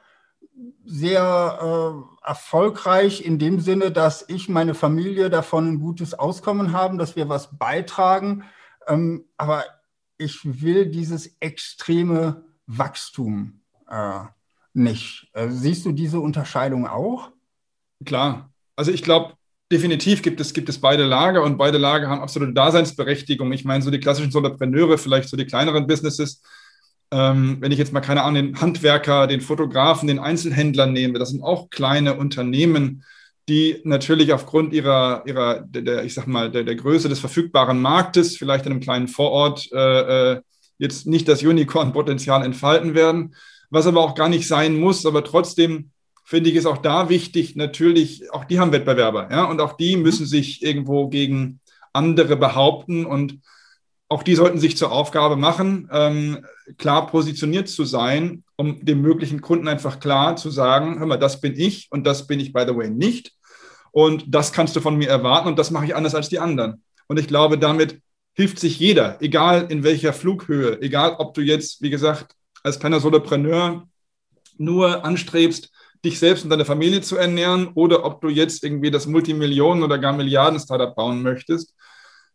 sehr 0.85 1.59
äh, 1.61 2.27
erfolgreich 2.27 3.25
in 3.25 3.39
dem 3.39 3.59
Sinne, 3.59 3.91
dass 3.91 4.25
ich 4.29 4.47
meine 4.47 4.73
Familie 4.73 5.29
davon 5.29 5.67
ein 5.67 5.79
gutes 5.79 6.13
Auskommen 6.13 6.71
haben, 6.71 6.97
dass 6.97 7.15
wir 7.15 7.27
was 7.27 7.57
beitragen. 7.57 8.43
Ähm, 8.87 9.25
aber 9.37 9.65
ich 10.17 10.61
will 10.61 10.85
dieses 10.87 11.35
extreme 11.39 12.45
Wachstum 12.67 13.61
äh, 13.89 14.21
nicht. 14.75 15.27
Äh, 15.33 15.49
siehst 15.49 15.85
du 15.85 15.91
diese 15.91 16.19
Unterscheidung 16.19 16.87
auch? 16.87 17.31
Klar. 18.03 18.51
Also 18.75 18.91
ich 18.91 19.03
glaube, 19.03 19.33
definitiv 19.71 20.21
gibt 20.21 20.39
es, 20.39 20.53
gibt 20.53 20.69
es 20.69 20.79
beide 20.79 21.03
Lager 21.03 21.43
und 21.43 21.57
beide 21.57 21.77
Lager 21.77 22.09
haben 22.09 22.21
absolute 22.21 22.53
Daseinsberechtigung. 22.53 23.51
Ich 23.53 23.65
meine, 23.65 23.83
so 23.83 23.91
die 23.91 23.99
klassischen 23.99 24.31
Solopreneure, 24.31 24.97
vielleicht 24.97 25.29
so 25.29 25.37
die 25.37 25.45
kleineren 25.45 25.87
Businesses, 25.87 26.41
ähm, 27.11 27.57
wenn 27.59 27.71
ich 27.71 27.77
jetzt 27.77 27.93
mal 27.93 28.01
keine 28.01 28.23
Ahnung, 28.23 28.35
den 28.35 28.61
Handwerker, 28.61 29.27
den 29.27 29.41
Fotografen, 29.41 30.07
den 30.07 30.19
Einzelhändler 30.19 30.87
nehme, 30.87 31.19
das 31.19 31.29
sind 31.29 31.43
auch 31.43 31.69
kleine 31.69 32.15
Unternehmen, 32.15 33.03
die 33.47 33.79
natürlich 33.83 34.33
aufgrund 34.33 34.73
ihrer, 34.73 35.23
ihrer 35.25 35.61
der, 35.61 35.81
der 35.83 36.03
ich 36.03 36.13
sag 36.15 36.27
mal, 36.27 36.51
der, 36.51 36.63
der 36.63 36.75
Größe 36.75 37.09
des 37.09 37.19
verfügbaren 37.19 37.79
Marktes, 37.79 38.37
vielleicht 38.37 38.65
in 38.65 38.71
einem 38.71 38.81
kleinen 38.81 39.07
Vorort, 39.07 39.71
äh, 39.71 40.33
äh 40.33 40.41
jetzt 40.77 41.07
nicht 41.07 41.29
das 41.29 41.41
Unicorn-Potenzial 41.41 42.43
entfalten 42.43 42.95
werden, 42.95 43.33
was 43.69 43.87
aber 43.87 44.01
auch 44.01 44.15
gar 44.15 44.29
nicht 44.29 44.47
sein 44.47 44.79
muss, 44.79 45.05
aber 45.05 45.23
trotzdem 45.23 45.91
finde 46.23 46.49
ich 46.49 46.55
es 46.55 46.65
auch 46.65 46.79
da 46.79 47.09
wichtig, 47.09 47.55
natürlich, 47.55 48.31
auch 48.31 48.45
die 48.45 48.59
haben 48.59 48.71
Wettbewerber, 48.71 49.29
ja, 49.31 49.45
und 49.45 49.61
auch 49.61 49.73
die 49.73 49.95
müssen 49.95 50.25
sich 50.25 50.63
irgendwo 50.63 51.07
gegen 51.07 51.59
andere 51.93 52.35
behaupten 52.35 53.05
und 53.05 53.39
auch 54.07 54.23
die 54.23 54.35
sollten 54.35 54.59
sich 54.59 54.77
zur 54.77 54.91
Aufgabe 54.91 55.35
machen, 55.35 55.89
ähm, 55.91 56.45
klar 56.77 57.07
positioniert 57.07 57.69
zu 57.69 57.85
sein, 57.85 58.43
um 58.55 58.83
dem 58.85 59.01
möglichen 59.01 59.41
Kunden 59.41 59.67
einfach 59.67 59.99
klar 59.99 60.35
zu 60.35 60.49
sagen, 60.49 60.99
hör 60.99 61.07
mal, 61.07 61.17
das 61.17 61.41
bin 61.41 61.57
ich 61.57 61.87
und 61.91 62.05
das 62.05 62.27
bin 62.27 62.39
ich, 62.39 62.53
by 62.53 62.65
the 62.67 62.75
way, 62.75 62.89
nicht. 62.89 63.33
Und 63.91 64.25
das 64.27 64.51
kannst 64.51 64.75
du 64.75 64.81
von 64.81 64.97
mir 64.97 65.09
erwarten 65.09 65.47
und 65.47 65.57
das 65.57 65.71
mache 65.71 65.85
ich 65.85 65.95
anders 65.95 66.15
als 66.15 66.29
die 66.29 66.39
anderen. 66.39 66.83
Und 67.07 67.19
ich 67.19 67.27
glaube, 67.27 67.57
damit 67.57 68.01
hilft 68.33 68.59
sich 68.59 68.77
jeder, 68.79 69.17
egal 69.21 69.67
in 69.69 69.83
welcher 69.83 70.13
Flughöhe, 70.13 70.81
egal 70.81 71.15
ob 71.17 71.33
du 71.33 71.41
jetzt, 71.41 71.81
wie 71.81 71.89
gesagt, 71.89 72.35
als 72.65 72.79
kleiner 72.79 72.99
Solopreneur 72.99 73.87
nur 74.57 75.05
anstrebst, 75.05 75.71
dich 76.03 76.19
selbst 76.19 76.43
und 76.43 76.49
deine 76.49 76.65
Familie 76.65 77.01
zu 77.01 77.15
ernähren 77.15 77.69
oder 77.75 78.03
ob 78.05 78.21
du 78.21 78.29
jetzt 78.29 78.63
irgendwie 78.63 78.91
das 78.91 79.07
Multimillionen- 79.07 79.83
oder 79.83 79.97
gar 79.97 80.13
Milliarden-Startup 80.13 80.95
bauen 80.95 81.21
möchtest. 81.21 81.75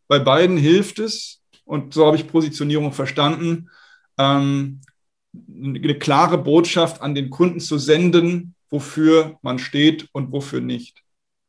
Bei 0.06 0.18
beiden 0.18 0.56
hilft 0.56 0.98
es, 0.98 1.42
und 1.64 1.94
so 1.94 2.06
habe 2.06 2.16
ich 2.16 2.28
Positionierung 2.28 2.92
verstanden, 2.92 3.70
ähm, 4.18 4.80
eine 5.32 5.98
klare 5.98 6.38
Botschaft 6.38 7.00
an 7.02 7.14
den 7.14 7.30
Kunden 7.30 7.60
zu 7.60 7.78
senden, 7.78 8.54
wofür 8.68 9.38
man 9.42 9.58
steht 9.58 10.08
und 10.12 10.32
wofür 10.32 10.60
nicht. 10.60 11.02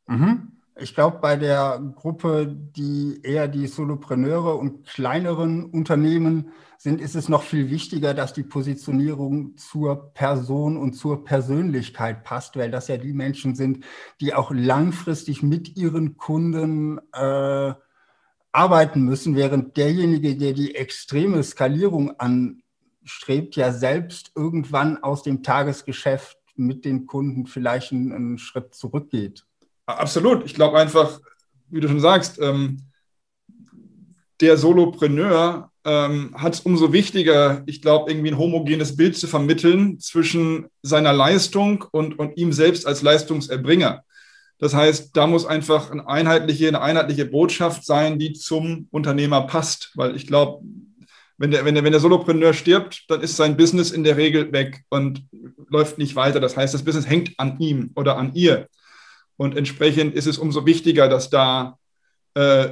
Mhm. 0.06 0.61
Ich 0.80 0.94
glaube, 0.94 1.18
bei 1.20 1.36
der 1.36 1.82
Gruppe, 1.96 2.46
die 2.46 3.20
eher 3.22 3.46
die 3.46 3.66
Solopreneure 3.66 4.56
und 4.56 4.86
kleineren 4.86 5.66
Unternehmen 5.66 6.50
sind, 6.78 7.00
ist 7.00 7.14
es 7.14 7.28
noch 7.28 7.42
viel 7.42 7.70
wichtiger, 7.70 8.14
dass 8.14 8.32
die 8.32 8.42
Positionierung 8.42 9.56
zur 9.58 10.14
Person 10.14 10.78
und 10.78 10.94
zur 10.94 11.24
Persönlichkeit 11.24 12.24
passt, 12.24 12.56
weil 12.56 12.70
das 12.70 12.88
ja 12.88 12.96
die 12.96 13.12
Menschen 13.12 13.54
sind, 13.54 13.84
die 14.20 14.32
auch 14.32 14.50
langfristig 14.50 15.42
mit 15.42 15.76
ihren 15.76 16.16
Kunden 16.16 16.98
äh, 17.12 17.74
arbeiten 18.52 19.02
müssen, 19.02 19.36
während 19.36 19.76
derjenige, 19.76 20.36
der 20.36 20.54
die 20.54 20.74
extreme 20.74 21.42
Skalierung 21.42 22.18
anstrebt, 22.18 23.56
ja 23.56 23.72
selbst 23.72 24.32
irgendwann 24.34 25.02
aus 25.02 25.22
dem 25.22 25.42
Tagesgeschäft 25.42 26.38
mit 26.56 26.86
den 26.86 27.06
Kunden 27.06 27.46
vielleicht 27.46 27.92
einen, 27.92 28.12
einen 28.12 28.38
Schritt 28.38 28.74
zurückgeht. 28.74 29.44
Absolut. 29.86 30.44
Ich 30.44 30.54
glaube 30.54 30.78
einfach, 30.78 31.20
wie 31.70 31.80
du 31.80 31.88
schon 31.88 32.00
sagst, 32.00 32.38
ähm, 32.40 32.82
der 34.40 34.56
Solopreneur 34.56 35.70
ähm, 35.84 36.34
hat 36.36 36.54
es 36.54 36.60
umso 36.60 36.92
wichtiger, 36.92 37.62
ich 37.66 37.82
glaube, 37.82 38.10
irgendwie 38.10 38.30
ein 38.30 38.38
homogenes 38.38 38.96
Bild 38.96 39.16
zu 39.16 39.26
vermitteln 39.26 39.98
zwischen 39.98 40.66
seiner 40.82 41.12
Leistung 41.12 41.84
und, 41.90 42.18
und 42.18 42.36
ihm 42.36 42.52
selbst 42.52 42.86
als 42.86 43.02
Leistungserbringer. 43.02 44.04
Das 44.58 44.74
heißt, 44.74 45.16
da 45.16 45.26
muss 45.26 45.44
einfach 45.44 45.90
eine 45.90 46.06
einheitliche, 46.06 46.68
eine 46.68 46.80
einheitliche 46.80 47.24
Botschaft 47.24 47.84
sein, 47.84 48.20
die 48.20 48.32
zum 48.32 48.86
Unternehmer 48.92 49.42
passt. 49.42 49.90
Weil 49.96 50.14
ich 50.14 50.28
glaube, 50.28 50.64
wenn 51.36 51.50
der, 51.50 51.64
wenn, 51.64 51.74
der, 51.74 51.82
wenn 51.82 51.90
der 51.90 52.00
Solopreneur 52.00 52.52
stirbt, 52.52 53.04
dann 53.08 53.22
ist 53.22 53.36
sein 53.36 53.56
Business 53.56 53.90
in 53.90 54.04
der 54.04 54.16
Regel 54.16 54.52
weg 54.52 54.84
und 54.88 55.26
läuft 55.68 55.98
nicht 55.98 56.14
weiter. 56.14 56.38
Das 56.38 56.56
heißt, 56.56 56.74
das 56.74 56.84
Business 56.84 57.08
hängt 57.08 57.32
an 57.38 57.58
ihm 57.58 57.90
oder 57.96 58.16
an 58.16 58.34
ihr. 58.34 58.68
Und 59.36 59.56
entsprechend 59.56 60.14
ist 60.14 60.26
es 60.26 60.38
umso 60.38 60.66
wichtiger, 60.66 61.08
dass 61.08 61.30
da 61.30 61.78
äh, 62.34 62.70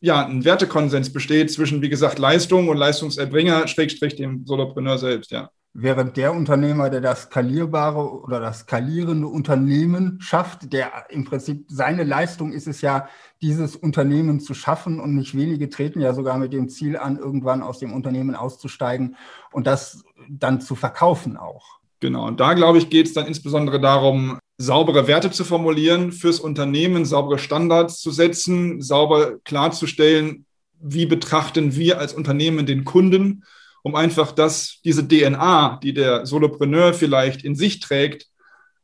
ja, 0.00 0.24
ein 0.26 0.44
Wertekonsens 0.44 1.12
besteht 1.12 1.50
zwischen, 1.50 1.82
wie 1.82 1.88
gesagt, 1.88 2.18
Leistung 2.18 2.68
und 2.68 2.76
Leistungserbringer, 2.76 3.66
Schrägstrich 3.66 4.16
dem 4.16 4.46
Solopreneur 4.46 4.98
selbst, 4.98 5.30
ja. 5.30 5.50
Während 5.78 6.16
der 6.16 6.32
Unternehmer, 6.32 6.88
der 6.88 7.02
das 7.02 7.24
skalierbare 7.24 8.22
oder 8.22 8.40
das 8.40 8.60
skalierende 8.60 9.26
Unternehmen 9.26 10.18
schafft, 10.22 10.72
der 10.72 10.90
im 11.10 11.26
Prinzip 11.26 11.66
seine 11.68 12.02
Leistung 12.02 12.52
ist 12.52 12.66
es 12.66 12.80
ja, 12.80 13.10
dieses 13.42 13.76
Unternehmen 13.76 14.40
zu 14.40 14.54
schaffen 14.54 15.00
und 15.00 15.14
nicht 15.14 15.36
wenige 15.36 15.68
treten 15.68 16.00
ja 16.00 16.14
sogar 16.14 16.38
mit 16.38 16.54
dem 16.54 16.70
Ziel 16.70 16.96
an, 16.96 17.18
irgendwann 17.18 17.62
aus 17.62 17.78
dem 17.78 17.92
Unternehmen 17.92 18.34
auszusteigen 18.34 19.16
und 19.52 19.66
das 19.66 20.02
dann 20.30 20.62
zu 20.62 20.76
verkaufen 20.76 21.36
auch. 21.36 21.78
Genau, 22.00 22.26
und 22.26 22.40
da 22.40 22.54
glaube 22.54 22.78
ich, 22.78 22.88
geht 22.88 23.08
es 23.08 23.12
dann 23.12 23.26
insbesondere 23.26 23.78
darum, 23.78 24.38
saubere 24.58 25.06
Werte 25.06 25.30
zu 25.30 25.44
formulieren 25.44 26.12
fürs 26.12 26.40
Unternehmen, 26.40 27.04
saubere 27.04 27.38
Standards 27.38 28.00
zu 28.00 28.10
setzen, 28.10 28.80
sauber 28.80 29.38
klarzustellen, 29.44 30.46
wie 30.80 31.06
betrachten 31.06 31.76
wir 31.76 31.98
als 31.98 32.14
Unternehmen 32.14 32.66
den 32.66 32.84
Kunden 32.84 33.44
um 33.86 33.94
einfach 33.94 34.32
das, 34.32 34.80
diese 34.84 35.06
DNA, 35.06 35.78
die 35.80 35.94
der 35.94 36.26
Solopreneur 36.26 36.92
vielleicht 36.92 37.44
in 37.44 37.54
sich 37.54 37.78
trägt, 37.78 38.26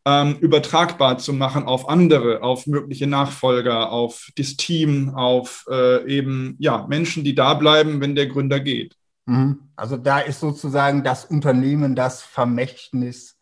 ähm, 0.05 0.37
übertragbar 0.39 1.19
zu 1.19 1.33
machen 1.33 1.65
auf 1.65 1.89
andere, 1.89 2.41
auf 2.41 2.69
mögliche 2.69 3.09
Nachfolger, 3.09 3.91
auf 3.91 4.31
das 4.37 4.57
Team, 4.57 5.13
auf 5.17 5.65
äh, 5.69 6.07
eben 6.07 6.55
ja, 6.61 6.87
Menschen, 6.89 7.25
die 7.25 7.35
da 7.35 7.55
bleiben, 7.55 8.01
wenn 8.01 8.15
der 8.15 8.29
Gründer 8.29 8.61
geht. 8.61 8.95
Mhm. 9.27 9.59
Also 9.75 9.97
da 9.97 10.21
ist 10.21 10.39
sozusagen 10.39 11.03
das 11.03 11.25
Unternehmen 11.25 11.97
das 11.97 12.23
Vermächtnis 12.23 13.37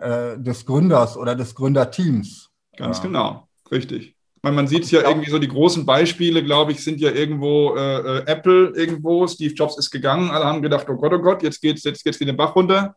äh, 0.00 0.38
des 0.38 0.64
Gründers 0.64 1.16
oder 1.16 1.34
des 1.34 1.54
Gründerteams. 1.54 2.50
Ganz 2.76 2.98
ja. 2.98 3.04
genau, 3.04 3.48
richtig. 3.70 4.14
Weil 4.42 4.52
man 4.52 4.68
sieht 4.68 4.84
es 4.84 4.90
ja 4.90 5.02
irgendwie 5.02 5.30
so, 5.30 5.38
die 5.38 5.48
großen 5.48 5.84
Beispiele, 5.84 6.44
glaube 6.44 6.72
ich, 6.72 6.82
sind 6.82 7.00
ja 7.00 7.10
irgendwo 7.10 7.74
äh, 7.76 8.18
äh, 8.18 8.22
Apple 8.26 8.72
irgendwo. 8.76 9.26
Steve 9.26 9.52
Jobs 9.52 9.76
ist 9.78 9.90
gegangen. 9.90 10.30
Alle 10.30 10.44
haben 10.44 10.62
gedacht, 10.62 10.86
oh 10.88 10.94
Gott, 10.94 11.12
oh 11.12 11.18
Gott, 11.18 11.42
jetzt 11.42 11.60
geht 11.60 11.78
es 11.78 11.84
jetzt 11.84 12.04
geht's 12.04 12.18
den 12.18 12.36
Bach 12.36 12.54
runter. 12.54 12.94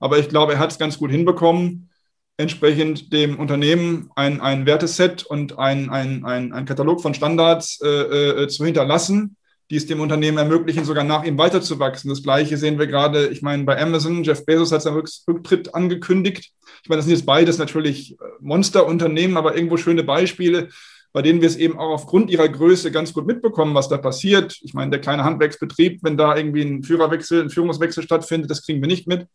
Aber 0.00 0.18
ich 0.18 0.28
glaube, 0.28 0.54
er 0.54 0.58
hat 0.58 0.72
es 0.72 0.78
ganz 0.78 0.98
gut 0.98 1.10
hinbekommen, 1.10 1.90
entsprechend 2.36 3.12
dem 3.12 3.38
Unternehmen 3.38 4.10
ein, 4.16 4.40
ein 4.40 4.66
Werteset 4.66 5.24
und 5.24 5.58
ein, 5.58 5.90
ein, 5.90 6.24
ein, 6.24 6.52
ein 6.52 6.64
Katalog 6.64 7.00
von 7.00 7.14
Standards 7.14 7.80
äh, 7.80 7.88
äh, 7.88 8.48
zu 8.48 8.64
hinterlassen, 8.64 9.36
die 9.70 9.76
es 9.76 9.86
dem 9.86 10.00
Unternehmen 10.00 10.38
ermöglichen, 10.38 10.84
sogar 10.84 11.04
nach 11.04 11.24
ihm 11.24 11.38
weiterzuwachsen. 11.38 12.10
Das 12.10 12.22
Gleiche 12.22 12.56
sehen 12.56 12.78
wir 12.78 12.86
gerade, 12.86 13.28
ich 13.28 13.42
meine, 13.42 13.64
bei 13.64 13.80
Amazon. 13.80 14.22
Jeff 14.22 14.44
Bezos 14.44 14.72
hat 14.72 14.82
seinen 14.82 15.02
Rücktritt 15.28 15.74
angekündigt 15.74 16.52
ich 16.84 16.88
meine, 16.90 16.98
das 16.98 17.06
sind 17.06 17.14
jetzt 17.14 17.26
beides 17.26 17.56
natürlich 17.56 18.12
äh, 18.12 18.24
Monsterunternehmen, 18.40 19.38
aber 19.38 19.56
irgendwo 19.56 19.78
schöne 19.78 20.02
Beispiele, 20.02 20.68
bei 21.14 21.22
denen 21.22 21.40
wir 21.40 21.48
es 21.48 21.56
eben 21.56 21.78
auch 21.78 21.90
aufgrund 21.90 22.30
ihrer 22.30 22.48
Größe 22.48 22.90
ganz 22.90 23.14
gut 23.14 23.26
mitbekommen, 23.26 23.74
was 23.74 23.88
da 23.88 23.96
passiert. 23.96 24.58
Ich 24.62 24.74
meine, 24.74 24.90
der 24.90 25.00
kleine 25.00 25.24
Handwerksbetrieb, 25.24 26.00
wenn 26.02 26.18
da 26.18 26.36
irgendwie 26.36 26.62
ein 26.62 26.82
Führerwechsel, 26.82 27.42
ein 27.42 27.50
Führungswechsel 27.50 28.02
stattfindet, 28.02 28.50
das 28.50 28.66
kriegen 28.66 28.82
wir 28.82 28.88
nicht 28.88 29.06
mit. 29.06 29.26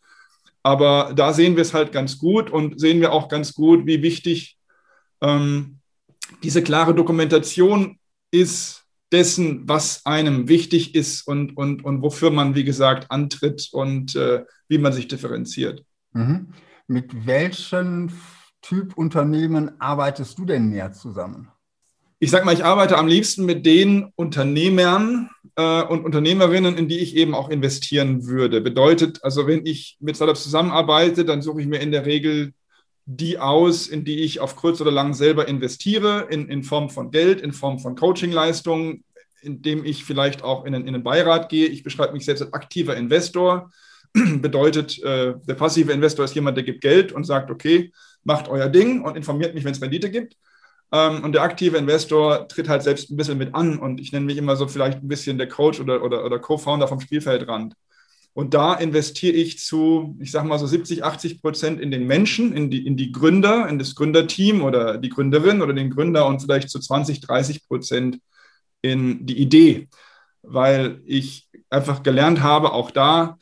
Aber 0.61 1.13
da 1.15 1.33
sehen 1.33 1.55
wir 1.55 1.61
es 1.61 1.73
halt 1.73 1.91
ganz 1.91 2.19
gut 2.19 2.51
und 2.51 2.79
sehen 2.79 3.01
wir 3.01 3.13
auch 3.13 3.29
ganz 3.29 3.55
gut, 3.55 3.87
wie 3.87 4.03
wichtig 4.03 4.57
ähm, 5.21 5.79
diese 6.43 6.61
klare 6.61 6.93
Dokumentation 6.93 7.97
ist 8.29 8.78
dessen, 9.11 9.67
was 9.67 10.05
einem 10.05 10.47
wichtig 10.47 10.95
ist 10.95 11.27
und, 11.27 11.57
und, 11.57 11.83
und 11.83 12.01
wofür 12.01 12.31
man, 12.31 12.55
wie 12.55 12.63
gesagt, 12.63 13.09
antritt 13.11 13.69
und 13.71 14.15
äh, 14.15 14.45
wie 14.67 14.77
man 14.77 14.93
sich 14.93 15.07
differenziert. 15.07 15.83
Mhm. 16.13 16.53
Mit 16.87 17.25
welchen 17.25 18.11
Typ 18.61 18.97
Unternehmen 18.97 19.79
arbeitest 19.79 20.37
du 20.37 20.45
denn 20.45 20.69
mehr 20.69 20.91
zusammen? 20.91 21.49
ich 22.19 22.31
sage 22.31 22.45
mal, 22.45 22.53
ich 22.53 22.65
arbeite 22.65 22.97
am 22.97 23.07
liebsten 23.07 23.45
mit 23.45 23.65
den 23.65 24.11
Unternehmern 24.15 25.29
äh, 25.55 25.81
und 25.83 26.03
Unternehmerinnen, 26.03 26.77
in 26.77 26.89
die 26.89 26.99
ich 26.99 27.15
eben 27.15 27.33
auch 27.33 27.49
investieren 27.49 28.25
würde. 28.27 28.59
Bedeutet, 28.59 29.23
also 29.23 29.47
wenn 29.47 29.65
ich 29.65 29.97
mit 30.01 30.17
Startups 30.17 30.43
zusammenarbeite, 30.43 31.23
dann 31.23 31.41
suche 31.41 31.61
ich 31.61 31.67
mir 31.67 31.79
in 31.79 31.91
der 31.91 32.05
Regel 32.05 32.53
die 33.11 33.39
aus, 33.39 33.87
in 33.87 34.05
die 34.05 34.19
ich 34.19 34.39
auf 34.39 34.55
kurz 34.55 34.79
oder 34.81 34.91
lang 34.91 35.15
selber 35.15 35.47
investiere, 35.47 36.27
in, 36.29 36.47
in 36.47 36.61
Form 36.61 36.91
von 36.91 37.09
Geld, 37.09 37.41
in 37.41 37.53
Form 37.53 37.79
von 37.79 37.95
Coachingleistungen, 37.95 39.03
indem 39.41 39.83
ich 39.83 40.05
vielleicht 40.05 40.43
auch 40.43 40.63
in 40.63 40.75
einen, 40.75 40.85
in 40.85 40.93
einen 40.93 41.03
Beirat 41.03 41.49
gehe. 41.49 41.65
Ich 41.65 41.81
beschreibe 41.81 42.13
mich 42.13 42.23
selbst 42.23 42.43
als 42.43 42.53
aktiver 42.53 42.95
Investor. 42.95 43.71
Bedeutet, 44.13 45.01
äh, 45.01 45.33
der 45.43 45.55
passive 45.55 45.91
Investor 45.91 46.23
ist 46.23 46.35
jemand, 46.35 46.55
der 46.55 46.63
gibt 46.63 46.81
Geld 46.81 47.11
und 47.11 47.23
sagt, 47.23 47.49
okay, 47.49 47.91
macht 48.23 48.47
euer 48.47 48.69
Ding 48.69 49.01
und 49.01 49.17
informiert 49.17 49.55
mich, 49.55 49.63
wenn 49.63 49.71
es 49.71 49.81
Rendite 49.81 50.11
gibt. 50.11 50.37
Ähm, 50.91 51.23
und 51.23 51.33
der 51.33 51.41
aktive 51.41 51.77
Investor 51.77 52.47
tritt 52.47 52.69
halt 52.69 52.83
selbst 52.83 53.09
ein 53.09 53.17
bisschen 53.17 53.39
mit 53.39 53.55
an 53.55 53.79
und 53.79 53.99
ich 53.99 54.11
nenne 54.11 54.27
mich 54.27 54.37
immer 54.37 54.55
so 54.55 54.67
vielleicht 54.67 54.99
ein 54.99 55.07
bisschen 55.07 55.39
der 55.39 55.49
Coach 55.49 55.79
oder, 55.79 56.03
oder, 56.03 56.23
oder 56.23 56.37
Co-Founder 56.37 56.87
vom 56.87 56.99
Spielfeldrand. 56.99 57.73
Und 58.39 58.53
da 58.53 58.73
investiere 58.73 59.35
ich 59.35 59.59
zu, 59.59 60.15
ich 60.21 60.31
sage 60.31 60.47
mal 60.47 60.57
so 60.57 60.65
70, 60.65 61.03
80 61.03 61.41
Prozent 61.41 61.81
in 61.81 61.91
den 61.91 62.07
Menschen, 62.07 62.53
in 62.53 62.71
die, 62.71 62.87
in 62.87 62.95
die 62.95 63.11
Gründer, 63.11 63.67
in 63.67 63.77
das 63.77 63.95
Gründerteam 63.95 64.63
oder 64.63 64.97
die 64.97 65.09
Gründerin 65.09 65.61
oder 65.61 65.73
den 65.73 65.89
Gründer 65.89 66.25
und 66.25 66.39
vielleicht 66.41 66.69
zu 66.69 66.79
20, 66.79 67.19
30 67.19 67.67
Prozent 67.67 68.21
in 68.81 69.25
die 69.25 69.41
Idee, 69.41 69.89
weil 70.41 71.01
ich 71.05 71.49
einfach 71.69 72.01
gelernt 72.01 72.41
habe, 72.41 72.71
auch 72.71 72.91
da, 72.91 73.37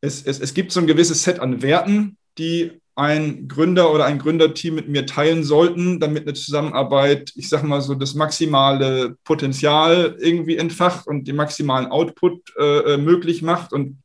es, 0.00 0.22
es, 0.22 0.40
es 0.40 0.54
gibt 0.54 0.72
so 0.72 0.80
ein 0.80 0.86
gewisses 0.86 1.22
Set 1.22 1.38
an 1.38 1.60
Werten, 1.60 2.16
die 2.38 2.80
ein 2.94 3.46
Gründer 3.46 3.92
oder 3.92 4.06
ein 4.06 4.18
Gründerteam 4.18 4.74
mit 4.74 4.88
mir 4.88 5.04
teilen 5.04 5.44
sollten, 5.44 6.00
damit 6.00 6.22
eine 6.22 6.32
Zusammenarbeit, 6.32 7.30
ich 7.36 7.50
sage 7.50 7.66
mal 7.66 7.82
so, 7.82 7.94
das 7.94 8.14
maximale 8.14 9.18
Potenzial 9.22 10.16
irgendwie 10.18 10.56
entfacht 10.56 11.06
und 11.06 11.28
den 11.28 11.36
maximalen 11.36 11.88
Output 11.88 12.54
äh, 12.58 12.94
äh 12.94 12.96
möglich 12.96 13.42
macht. 13.42 13.74
Und 13.74 13.98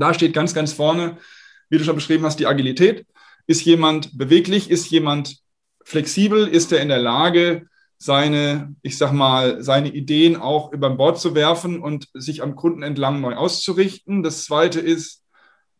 da 0.00 0.14
steht 0.14 0.34
ganz, 0.34 0.54
ganz 0.54 0.72
vorne, 0.72 1.18
wie 1.68 1.78
du 1.78 1.84
schon 1.84 1.94
beschrieben 1.94 2.24
hast, 2.24 2.38
die 2.38 2.46
Agilität. 2.46 3.06
Ist 3.46 3.64
jemand 3.64 4.16
beweglich? 4.16 4.70
Ist 4.70 4.90
jemand 4.90 5.38
flexibel? 5.84 6.46
Ist 6.46 6.72
er 6.72 6.80
in 6.80 6.88
der 6.88 6.98
Lage, 6.98 7.66
seine, 7.98 8.74
ich 8.82 8.98
sag 8.98 9.12
mal, 9.12 9.62
seine 9.62 9.88
Ideen 9.88 10.36
auch 10.36 10.72
über 10.72 10.90
Bord 10.90 11.20
zu 11.20 11.34
werfen 11.34 11.80
und 11.80 12.08
sich 12.14 12.42
am 12.42 12.56
Kunden 12.56 12.82
entlang 12.82 13.20
neu 13.20 13.34
auszurichten? 13.34 14.22
Das 14.22 14.44
zweite 14.44 14.80
ist 14.80 15.22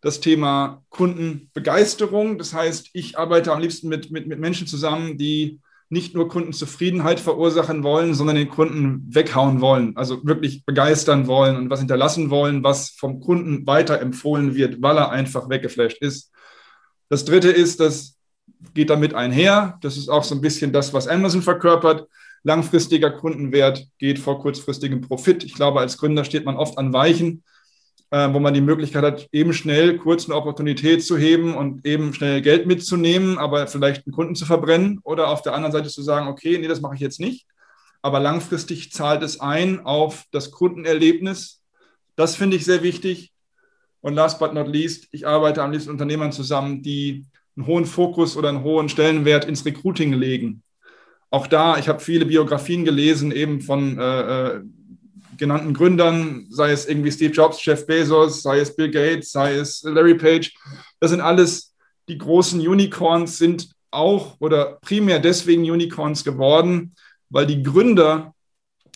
das 0.01 0.21
Thema 0.21 0.85
Kundenbegeisterung. 0.91 2.39
Das 2.39 2.55
heißt, 2.55 2.91
ich 2.93 3.19
arbeite 3.19 3.53
am 3.53 3.61
liebsten 3.61 3.89
mit, 3.89 4.11
mit, 4.11 4.27
mit 4.27 4.39
Menschen 4.39 4.67
zusammen, 4.67 5.19
die 5.19 5.61
nicht 5.93 6.15
nur 6.15 6.27
Kundenzufriedenheit 6.27 7.21
verursachen 7.21 7.83
wollen, 7.85 8.15
sondern 8.15 8.37
den 8.37 8.49
Kunden 8.49 9.05
weghauen 9.15 9.61
wollen, 9.61 9.95
also 9.95 10.25
wirklich 10.25 10.65
begeistern 10.65 11.27
wollen 11.27 11.55
und 11.55 11.69
was 11.69 11.81
hinterlassen 11.81 12.31
wollen, 12.31 12.65
was 12.65 12.91
vom 12.91 13.21
Kunden 13.21 13.67
weiterempfohlen 13.67 14.55
wird, 14.55 14.81
weil 14.81 14.97
er 14.97 15.11
einfach 15.11 15.51
weggeflasht 15.51 16.01
ist. 16.01 16.33
Das 17.11 17.27
dritte 17.27 17.51
ist, 17.51 17.79
das 17.79 18.17
geht 18.73 18.89
damit 18.89 19.13
einher. 19.13 19.79
Das 19.83 19.99
ist 19.99 20.09
auch 20.09 20.25
so 20.25 20.35
ein 20.35 20.41
bisschen 20.41 20.73
das, 20.73 20.95
was 20.95 21.09
Amazon 21.09 21.43
verkörpert. 21.43 22.09
Langfristiger 22.43 23.11
Kundenwert 23.11 23.87
geht 23.99 24.19
vor 24.19 24.41
kurzfristigem 24.41 25.03
Profit. 25.03 25.45
Ich 25.45 25.53
glaube, 25.53 25.81
als 25.81 25.99
Gründer 25.99 26.25
steht 26.25 26.47
man 26.47 26.57
oft 26.57 26.79
an 26.79 26.95
Weichen 26.95 27.43
äh, 28.13 28.33
wo 28.33 28.41
man 28.41 28.53
die 28.53 28.61
Möglichkeit 28.61 29.03
hat, 29.03 29.29
eben 29.33 29.55
schnell 29.55 29.97
kurz 29.97 30.27
eine 30.27 30.37
Opportunität 30.37 31.03
zu 31.03 31.17
heben 31.17 31.55
und 31.55 31.87
eben 31.87 32.13
schnell 32.13 32.43
Geld 32.43 32.67
mitzunehmen, 32.67 33.39
aber 33.39 33.67
vielleicht 33.67 34.07
einen 34.07 34.13
Kunden 34.13 34.35
zu 34.35 34.45
verbrennen 34.45 35.01
oder 35.03 35.29
auf 35.29 35.41
der 35.41 35.55
anderen 35.55 35.73
Seite 35.73 35.89
zu 35.89 36.03
sagen, 36.03 36.29
okay, 36.29 36.59
nee, 36.59 36.69
das 36.69 36.83
mache 36.83 36.95
ich 36.95 37.01
jetzt 37.01 37.21
nicht. 37.21 37.47
Aber 38.03 38.21
langfristig 38.21 38.93
zahlt 38.93 39.23
es 39.23 39.41
ein 39.41 39.81
auf 39.87 40.25
das 40.31 40.51
Kundenerlebnis. 40.51 41.63
Das 42.15 42.37
finde 42.37 42.57
ich 42.59 42.67
sehr 42.67 42.83
wichtig. 42.83 43.33
Und 44.03 44.13
last 44.15 44.39
but 44.39 44.53
not 44.53 44.69
least, 44.69 45.09
ich 45.13 45.27
arbeite 45.27 45.63
am 45.63 45.73
liebsten 45.73 45.93
mit 45.93 45.95
Unternehmern 45.95 46.33
zusammen, 46.33 46.83
die 46.83 47.25
einen 47.57 47.67
hohen 47.67 47.87
Fokus 47.87 48.37
oder 48.37 48.51
einen 48.51 48.63
hohen 48.63 48.91
Stellenwert 48.91 49.47
ins 49.47 49.65
Recruiting 49.65 50.13
legen. 50.13 50.63
Auch 51.31 51.47
da, 51.47 51.79
ich 51.79 51.89
habe 51.89 52.01
viele 52.01 52.27
Biografien 52.27 52.85
gelesen, 52.85 53.33
eben 53.33 53.63
von 53.63 53.99
äh, 53.99 54.21
äh 54.57 54.61
genannten 55.43 55.75
Gründern, 55.75 56.47
sei 56.51 56.71
es 56.71 56.87
irgendwie 56.87 57.11
Steve 57.11 57.33
Jobs, 57.33 57.65
Jeff 57.65 57.85
Bezos, 57.85 58.43
sei 58.43 58.61
es 58.61 58.77
Bill 58.77 58.93
Gates, 58.93 59.33
sei 59.33 59.57
es 59.57 59.83
Larry 59.83 60.15
Page. 60.15 60.55
Das 61.01 61.11
sind 61.11 61.21
alles 61.21 61.75
die 62.09 62.17
großen 62.17 62.61
Unicorns, 62.61 63.39
sind 63.39 63.69
auch 63.91 64.37
oder 64.39 64.79
primär 64.83 65.19
deswegen 65.19 65.69
Unicorns 65.69 66.23
geworden, 66.23 66.95
weil 67.29 67.47
die 67.47 67.61
Gründer 67.61 68.35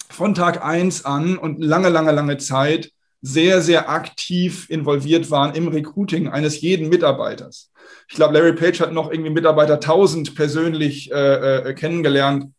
von 0.09 0.37
Tag 0.37 0.65
1 0.65 1.05
an 1.05 1.37
und 1.37 1.59
lange, 1.61 1.89
lange, 1.89 2.13
lange 2.13 2.39
Zeit 2.39 2.93
sehr, 3.23 3.61
sehr 3.61 3.91
aktiv 3.91 4.71
involviert 4.71 5.33
waren 5.33 5.53
im 5.57 5.67
Recruiting 5.67 6.29
eines 6.29 6.61
jeden 6.61 6.89
Mitarbeiters. 6.89 7.73
Ich 8.09 8.15
glaube, 8.15 8.35
Larry 8.35 8.53
Page 8.53 8.83
hat 8.83 8.93
noch 8.93 9.11
irgendwie 9.11 9.31
Mitarbeiter 9.31 9.75
1000 9.75 10.37
persönlich 10.37 11.11
äh, 11.11 11.71
äh, 11.71 11.75
kennengelernt 11.75 12.53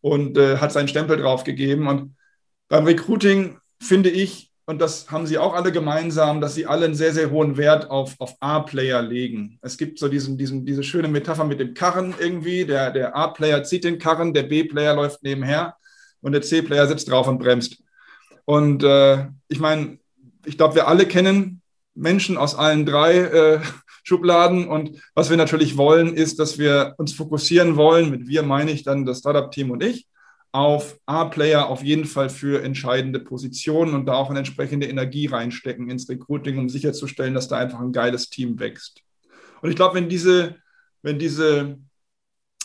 und 0.00 0.38
äh, 0.38 0.56
hat 0.56 0.72
seinen 0.72 0.88
Stempel 0.88 1.18
drauf 1.18 1.44
gegeben. 1.44 1.88
Und 1.88 2.14
beim 2.68 2.84
Recruiting 2.84 3.58
finde 3.80 4.10
ich, 4.10 4.50
und 4.66 4.80
das 4.80 5.10
haben 5.10 5.26
sie 5.26 5.36
auch 5.36 5.54
alle 5.54 5.72
gemeinsam, 5.72 6.40
dass 6.40 6.54
sie 6.54 6.64
alle 6.66 6.86
einen 6.86 6.94
sehr, 6.94 7.12
sehr 7.12 7.30
hohen 7.30 7.58
Wert 7.58 7.90
auf, 7.90 8.14
auf 8.18 8.34
A-Player 8.40 9.02
legen. 9.02 9.58
Es 9.60 9.76
gibt 9.76 9.98
so 9.98 10.08
diesen, 10.08 10.38
diesen, 10.38 10.64
diese 10.64 10.82
schöne 10.82 11.08
Metapher 11.08 11.44
mit 11.44 11.60
dem 11.60 11.74
Karren 11.74 12.14
irgendwie. 12.18 12.64
Der, 12.64 12.90
der 12.90 13.14
A-Player 13.14 13.62
zieht 13.64 13.84
den 13.84 13.98
Karren, 13.98 14.32
der 14.32 14.44
B-Player 14.44 14.94
läuft 14.94 15.22
nebenher 15.22 15.76
und 16.22 16.32
der 16.32 16.40
C-Player 16.40 16.86
sitzt 16.86 17.10
drauf 17.10 17.28
und 17.28 17.38
bremst. 17.38 17.82
Und 18.46 18.82
äh, 18.82 19.26
ich 19.48 19.60
meine, 19.60 19.98
ich 20.46 20.56
glaube, 20.56 20.76
wir 20.76 20.88
alle 20.88 21.04
kennen 21.06 21.60
Menschen 21.94 22.38
aus 22.38 22.54
allen 22.54 22.86
drei 22.86 23.18
äh, 23.18 23.60
Schubladen. 24.02 24.66
Und 24.66 24.98
was 25.14 25.28
wir 25.28 25.36
natürlich 25.36 25.76
wollen, 25.76 26.14
ist, 26.14 26.38
dass 26.38 26.58
wir 26.58 26.94
uns 26.96 27.12
fokussieren 27.12 27.76
wollen. 27.76 28.10
Mit 28.10 28.28
wir 28.28 28.42
meine 28.42 28.70
ich 28.70 28.82
dann 28.82 29.04
das 29.04 29.18
Startup-Team 29.18 29.70
und 29.70 29.82
ich 29.82 30.06
auf 30.54 31.00
A-Player 31.06 31.66
auf 31.66 31.82
jeden 31.82 32.04
Fall 32.04 32.30
für 32.30 32.62
entscheidende 32.62 33.18
Positionen 33.18 33.92
und 33.92 34.06
da 34.06 34.14
auch 34.14 34.30
eine 34.30 34.38
entsprechende 34.38 34.86
Energie 34.86 35.26
reinstecken 35.26 35.90
ins 35.90 36.08
Recruiting, 36.08 36.58
um 36.58 36.68
sicherzustellen, 36.68 37.34
dass 37.34 37.48
da 37.48 37.58
einfach 37.58 37.80
ein 37.80 37.90
geiles 37.90 38.30
Team 38.30 38.60
wächst. 38.60 39.02
Und 39.62 39.70
ich 39.70 39.76
glaube, 39.76 39.96
wenn 39.96 40.08
diese, 40.08 40.54
wenn 41.02 41.18
diese, 41.18 41.76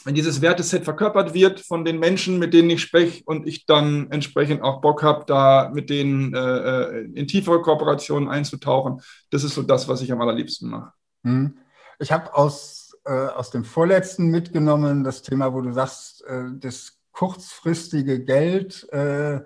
wenn 0.05 0.13
dieses 0.13 0.39
Werteset 0.39 0.83
verkörpert 0.83 1.33
wird 1.33 1.61
von 1.61 1.83
den 1.83 1.97
Menschen, 1.97 2.37
mit 2.37 2.53
denen 2.53 2.69
ich 2.69 2.81
spreche 2.83 3.23
und 3.25 3.47
ich 3.47 3.65
dann 3.65 4.11
entsprechend 4.11 4.61
auch 4.61 4.81
Bock 4.81 5.01
habe, 5.01 5.25
da 5.25 5.71
mit 5.73 5.89
denen 5.89 6.35
äh, 6.35 6.37
äh, 6.37 7.05
in 7.15 7.25
tiefere 7.25 7.63
Kooperationen 7.63 8.29
einzutauchen, 8.29 9.01
das 9.31 9.43
ist 9.43 9.55
so 9.55 9.63
das, 9.63 9.87
was 9.87 10.03
ich 10.03 10.11
am 10.11 10.21
allerliebsten 10.21 10.69
mache. 10.69 10.91
Hm. 11.23 11.57
Ich 11.97 12.11
habe 12.11 12.35
aus, 12.35 12.95
äh, 13.05 13.11
aus 13.11 13.49
dem 13.49 13.65
vorletzten 13.65 14.27
mitgenommen 14.27 15.03
das 15.03 15.23
Thema, 15.23 15.51
wo 15.55 15.61
du 15.61 15.73
sagst, 15.73 16.23
äh, 16.27 16.43
das 16.53 16.98
kurzfristige 17.19 18.23
Geld 18.23 18.87
äh, 18.93 19.41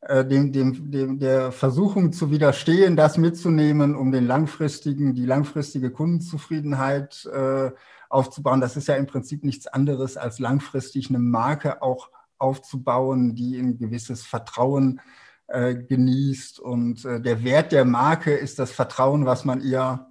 äh, 0.00 0.24
dem, 0.24 0.52
dem, 0.52 0.90
dem, 0.90 1.18
der 1.18 1.52
Versuchung 1.52 2.14
zu 2.14 2.30
widerstehen, 2.30 2.96
das 2.96 3.18
mitzunehmen, 3.18 3.94
um 3.94 4.10
den 4.10 4.26
langfristigen, 4.26 5.14
die 5.14 5.26
langfristige 5.26 5.90
Kundenzufriedenheit 5.90 7.26
äh, 7.26 7.72
aufzubauen. 8.08 8.62
Das 8.62 8.78
ist 8.78 8.88
ja 8.88 8.94
im 8.94 9.06
Prinzip 9.06 9.44
nichts 9.44 9.66
anderes 9.66 10.16
als 10.16 10.38
langfristig 10.38 11.10
eine 11.10 11.18
Marke 11.18 11.82
auch 11.82 12.08
aufzubauen, 12.38 13.34
die 13.34 13.58
ein 13.58 13.76
gewisses 13.76 14.22
Vertrauen 14.22 15.02
äh, 15.48 15.74
genießt. 15.74 16.58
Und 16.58 17.04
äh, 17.04 17.20
der 17.20 17.44
Wert 17.44 17.72
der 17.72 17.84
Marke 17.84 18.32
ist 18.32 18.58
das 18.58 18.72
Vertrauen, 18.72 19.26
was 19.26 19.44
man 19.44 19.60
ihr 19.60 20.06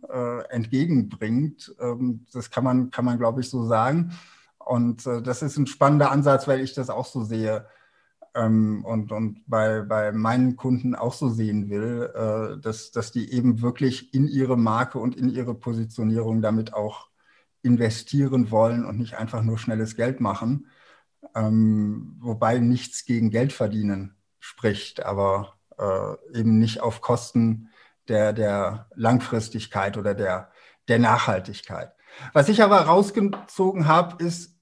entgegenbringt. 0.50 1.74
Ähm, 1.80 2.26
das 2.32 2.52
kann 2.52 2.64
man, 2.64 2.92
kann 2.92 3.06
man, 3.06 3.18
glaube 3.18 3.42
ich, 3.42 3.50
so 3.50 3.66
sagen. 3.66 4.12
Und 4.70 5.08
äh, 5.08 5.24
das 5.24 5.42
ist 5.42 5.58
ein 5.58 5.66
spannender 5.66 6.12
Ansatz, 6.12 6.48
weil 6.48 6.60
ich 6.60 6.76
das 6.76 6.92
auch 6.92 7.08
so 7.08 7.24
sehe 7.24 7.66
ähm, 8.36 8.86
und, 8.86 9.12
und 9.12 9.42
bei, 9.48 9.82
bei 9.82 10.12
meinen 10.12 10.58
Kunden 10.58 10.94
auch 10.94 11.14
so 11.14 11.30
sehen 11.30 11.72
will, 11.72 12.12
äh, 12.14 12.62
dass, 12.62 12.92
dass 12.92 13.12
die 13.12 13.34
eben 13.34 13.64
wirklich 13.64 14.14
in 14.14 14.28
ihre 14.28 14.58
Marke 14.58 15.00
und 15.00 15.16
in 15.16 15.28
ihre 15.28 15.56
Positionierung 15.56 16.44
damit 16.44 16.76
auch 16.76 17.10
investieren 17.64 18.52
wollen 18.52 18.86
und 18.86 19.00
nicht 19.00 19.16
einfach 19.16 19.42
nur 19.42 19.58
schnelles 19.58 19.96
Geld 19.96 20.22
machen. 20.22 20.68
Ähm, 21.34 22.18
wobei 22.20 22.60
nichts 22.60 23.06
gegen 23.06 23.32
Geld 23.32 23.54
verdienen 23.54 24.16
spricht, 24.38 25.04
aber 25.04 25.56
äh, 25.80 26.38
eben 26.38 26.60
nicht 26.60 26.82
auf 26.82 27.02
Kosten 27.02 27.70
der, 28.08 28.34
der 28.34 28.88
Langfristigkeit 28.94 29.98
oder 29.98 30.14
der, 30.14 30.52
der 30.88 31.00
Nachhaltigkeit. 31.00 31.92
Was 32.34 32.50
ich 32.50 32.62
aber 32.62 32.82
rausgezogen 32.82 33.88
habe, 33.88 34.24
ist, 34.24 34.59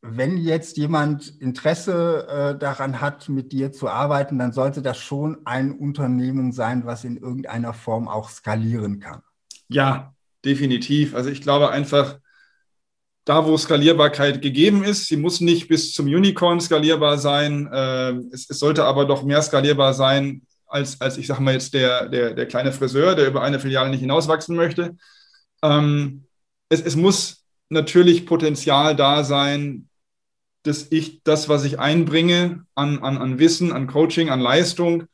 wenn 0.00 0.36
jetzt 0.36 0.76
jemand 0.76 1.28
Interesse 1.40 2.26
äh, 2.28 2.58
daran 2.58 3.00
hat, 3.00 3.28
mit 3.28 3.52
dir 3.52 3.72
zu 3.72 3.88
arbeiten, 3.88 4.38
dann 4.38 4.52
sollte 4.52 4.80
das 4.80 4.98
schon 4.98 5.38
ein 5.44 5.72
Unternehmen 5.72 6.52
sein, 6.52 6.86
was 6.86 7.04
in 7.04 7.16
irgendeiner 7.16 7.74
Form 7.74 8.08
auch 8.08 8.30
skalieren 8.30 9.00
kann. 9.00 9.22
Ja, 9.68 10.14
definitiv. 10.44 11.14
Also 11.14 11.30
ich 11.30 11.42
glaube 11.42 11.70
einfach, 11.70 12.18
da, 13.28 13.44
wo 13.44 13.58
Skalierbarkeit 13.58 14.40
gegeben 14.40 14.84
ist. 14.84 15.06
Sie 15.06 15.18
muss 15.18 15.40
nicht 15.40 15.68
bis 15.68 15.92
zum 15.92 16.06
Unicorn 16.06 16.60
skalierbar 16.60 17.18
sein. 17.18 17.68
Äh, 17.70 18.12
es, 18.32 18.48
es, 18.48 18.58
sollte 18.58 18.84
aber 18.84 19.04
doch 19.04 19.22
mehr 19.22 19.42
skalierbar 19.42 19.92
sein, 19.92 20.42
als, 20.66 20.98
als 21.00 21.18
ich 21.18 21.26
sage 21.26 21.42
mal 21.42 21.52
jetzt 21.52 21.74
der, 21.74 22.08
der, 22.08 22.32
der 22.32 22.46
kleine 22.46 22.72
Friseur, 22.72 23.14
der 23.14 23.26
über 23.26 23.42
eine 23.42 23.60
Filiale 23.60 23.90
nicht 23.90 24.00
hinauswachsen 24.00 24.56
möchte. 24.56 24.96
Ähm, 25.62 26.24
es, 26.70 26.80
es 26.80 26.96
muss 26.96 27.44
natürlich 27.68 28.26
Potenzial 28.26 28.96
da 28.96 29.24
sein, 29.24 29.88
dass 30.62 30.88
ich 30.90 31.22
das, 31.22 31.48
was 31.48 31.64
ich 31.64 31.78
einbringe 31.78 32.64
an, 32.74 32.98
an, 32.98 33.18
an 33.18 33.38
Wissen, 33.38 33.72
an 33.72 33.86
Coaching, 33.86 34.28
an 34.28 34.40
Leistung, 34.40 35.04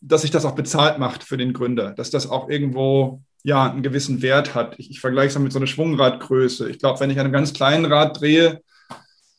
dass 0.00 0.22
sich 0.22 0.30
das 0.30 0.44
auch 0.44 0.54
bezahlt 0.54 0.98
macht 0.98 1.22
für 1.22 1.36
den 1.36 1.52
Gründer, 1.52 1.92
dass 1.92 2.10
das 2.10 2.28
auch 2.28 2.48
irgendwo 2.48 3.22
ja 3.44 3.70
einen 3.70 3.82
gewissen 3.82 4.22
Wert 4.22 4.54
hat. 4.54 4.78
Ich, 4.78 4.90
ich 4.90 5.00
vergleiche 5.00 5.28
es 5.28 5.38
mit 5.38 5.52
so 5.52 5.58
einer 5.58 5.66
Schwungradgröße. 5.66 6.68
Ich 6.70 6.78
glaube, 6.78 7.00
wenn 7.00 7.10
ich 7.10 7.18
an 7.18 7.26
einem 7.26 7.32
ganz 7.32 7.52
kleinen 7.52 7.84
Rad 7.84 8.20
drehe, 8.20 8.62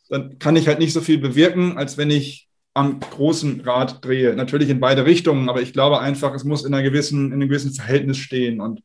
dann 0.08 0.38
kann 0.38 0.56
ich 0.56 0.68
halt 0.68 0.78
nicht 0.78 0.92
so 0.92 1.00
viel 1.00 1.18
bewirken, 1.18 1.78
als 1.78 1.96
wenn 1.96 2.10
ich 2.10 2.48
am 2.74 3.00
großen 3.00 3.60
Rad 3.60 4.04
drehe. 4.04 4.34
Natürlich 4.34 4.68
in 4.68 4.80
beide 4.80 5.06
Richtungen, 5.06 5.48
aber 5.48 5.62
ich 5.62 5.72
glaube 5.72 6.00
einfach, 6.00 6.34
es 6.34 6.44
muss 6.44 6.64
in, 6.64 6.74
einer 6.74 6.82
gewissen, 6.82 7.26
in 7.26 7.34
einem 7.34 7.48
gewissen 7.48 7.72
Verhältnis 7.72 8.18
stehen 8.18 8.60
und 8.60 8.82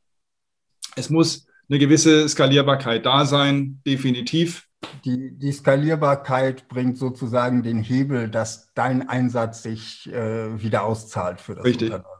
es 0.95 1.09
muss 1.09 1.47
eine 1.69 1.79
gewisse 1.79 2.27
Skalierbarkeit 2.27 3.05
da 3.05 3.25
sein, 3.25 3.81
definitiv. 3.85 4.67
Die, 5.05 5.37
die 5.37 5.51
Skalierbarkeit 5.51 6.67
bringt 6.67 6.97
sozusagen 6.97 7.63
den 7.63 7.81
Hebel, 7.81 8.29
dass 8.29 8.73
dein 8.73 9.07
Einsatz 9.07 9.63
sich 9.63 10.11
äh, 10.11 10.61
wieder 10.61 10.83
auszahlt 10.83 11.41
für 11.41 11.55
das 11.55 11.65
Richtig. 11.65 11.93
Unternehmen. 11.93 12.15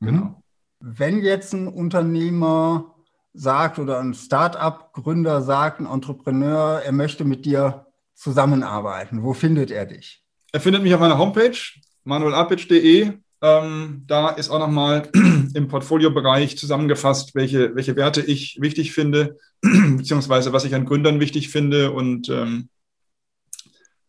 Mhm. 0.00 0.06
Genau. 0.06 0.42
Wenn 0.80 1.22
jetzt 1.22 1.52
ein 1.52 1.68
Unternehmer 1.68 2.94
sagt 3.32 3.78
oder 3.78 4.00
ein 4.00 4.14
Start-up-Gründer 4.14 5.42
sagt, 5.42 5.80
ein 5.80 5.86
Entrepreneur, 5.86 6.80
er 6.80 6.92
möchte 6.92 7.24
mit 7.24 7.44
dir 7.44 7.86
zusammenarbeiten, 8.14 9.22
wo 9.22 9.34
findet 9.34 9.70
er 9.70 9.86
dich? 9.86 10.24
Er 10.52 10.60
findet 10.60 10.82
mich 10.82 10.92
auf 10.94 11.00
meiner 11.00 11.18
Homepage, 11.18 11.56
manuelapic.de. 12.04 13.12
Ähm, 13.42 14.04
da 14.06 14.30
ist 14.30 14.50
auch 14.50 14.58
nochmal 14.58 15.08
im 15.54 15.68
Portfoliobereich 15.68 16.58
zusammengefasst, 16.58 17.34
welche, 17.34 17.74
welche 17.74 17.96
Werte 17.96 18.20
ich 18.20 18.58
wichtig 18.60 18.92
finde, 18.92 19.38
beziehungsweise 19.62 20.52
was 20.52 20.64
ich 20.64 20.74
an 20.74 20.84
Gründern 20.84 21.20
wichtig 21.20 21.48
finde 21.48 21.92
und 21.92 22.28
ähm, 22.28 22.68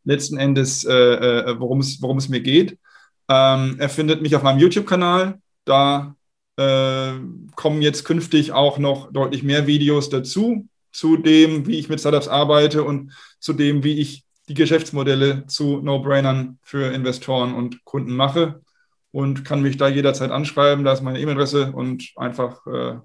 letzten 0.03 0.37
Endes, 0.37 0.83
äh, 0.83 0.93
äh, 0.93 1.59
worum 1.59 1.79
es 1.79 2.29
mir 2.29 2.41
geht. 2.41 2.77
Ähm, 3.29 3.77
er 3.79 3.89
findet 3.89 4.21
mich 4.21 4.35
auf 4.35 4.43
meinem 4.43 4.59
YouTube-Kanal. 4.59 5.39
Da 5.63 6.15
äh, 6.57 7.13
kommen 7.55 7.81
jetzt 7.81 8.03
künftig 8.03 8.51
auch 8.51 8.79
noch 8.79 9.13
deutlich 9.13 9.43
mehr 9.43 9.67
Videos 9.67 10.09
dazu, 10.09 10.67
zu 10.91 11.15
dem, 11.15 11.67
wie 11.67 11.79
ich 11.79 11.87
mit 11.87 12.01
Startups 12.01 12.27
arbeite 12.27 12.83
und 12.83 13.13
zu 13.39 13.53
dem, 13.53 13.85
wie 13.85 13.99
ich 13.99 14.25
die 14.49 14.55
Geschäftsmodelle 14.55 15.45
zu 15.47 15.77
No-Brainern 15.77 16.59
für 16.63 16.91
Investoren 16.91 17.53
und 17.53 17.85
Kunden 17.85 18.13
mache 18.13 18.61
und 19.11 19.45
kann 19.45 19.61
mich 19.61 19.77
da 19.77 19.87
jederzeit 19.87 20.31
anschreiben. 20.31 20.85
Da 20.85 20.93
ist 20.93 21.01
meine 21.01 21.19
E-Mail-Adresse 21.19 21.71
und 21.71 22.11
einfach 22.15 22.65
äh, 22.67 22.99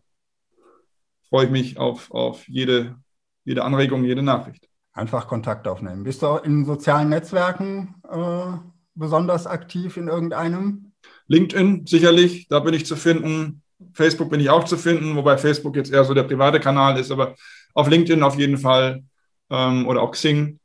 freue 1.28 1.46
ich 1.46 1.50
mich 1.50 1.78
auf, 1.78 2.10
auf 2.10 2.46
jede, 2.48 2.96
jede 3.44 3.64
Anregung, 3.64 4.04
jede 4.04 4.22
Nachricht. 4.22 4.68
Einfach 4.92 5.28
Kontakt 5.28 5.68
aufnehmen. 5.68 6.04
Bist 6.04 6.22
du 6.22 6.36
in 6.36 6.64
sozialen 6.64 7.10
Netzwerken 7.10 7.96
äh, 8.10 8.58
besonders 8.94 9.46
aktiv 9.46 9.96
in 9.96 10.08
irgendeinem? 10.08 10.92
LinkedIn 11.28 11.86
sicherlich, 11.86 12.48
da 12.48 12.60
bin 12.60 12.72
ich 12.72 12.86
zu 12.86 12.96
finden. 12.96 13.62
Facebook 13.92 14.30
bin 14.30 14.40
ich 14.40 14.48
auch 14.48 14.64
zu 14.64 14.78
finden, 14.78 15.16
wobei 15.16 15.36
Facebook 15.36 15.76
jetzt 15.76 15.92
eher 15.92 16.04
so 16.04 16.14
der 16.14 16.22
private 16.22 16.60
Kanal 16.60 16.98
ist, 16.98 17.10
aber 17.10 17.34
auf 17.74 17.88
LinkedIn 17.88 18.22
auf 18.22 18.38
jeden 18.38 18.56
Fall 18.56 19.04
ähm, 19.50 19.86
oder 19.86 20.00
auch 20.02 20.12
Xing. 20.12 20.60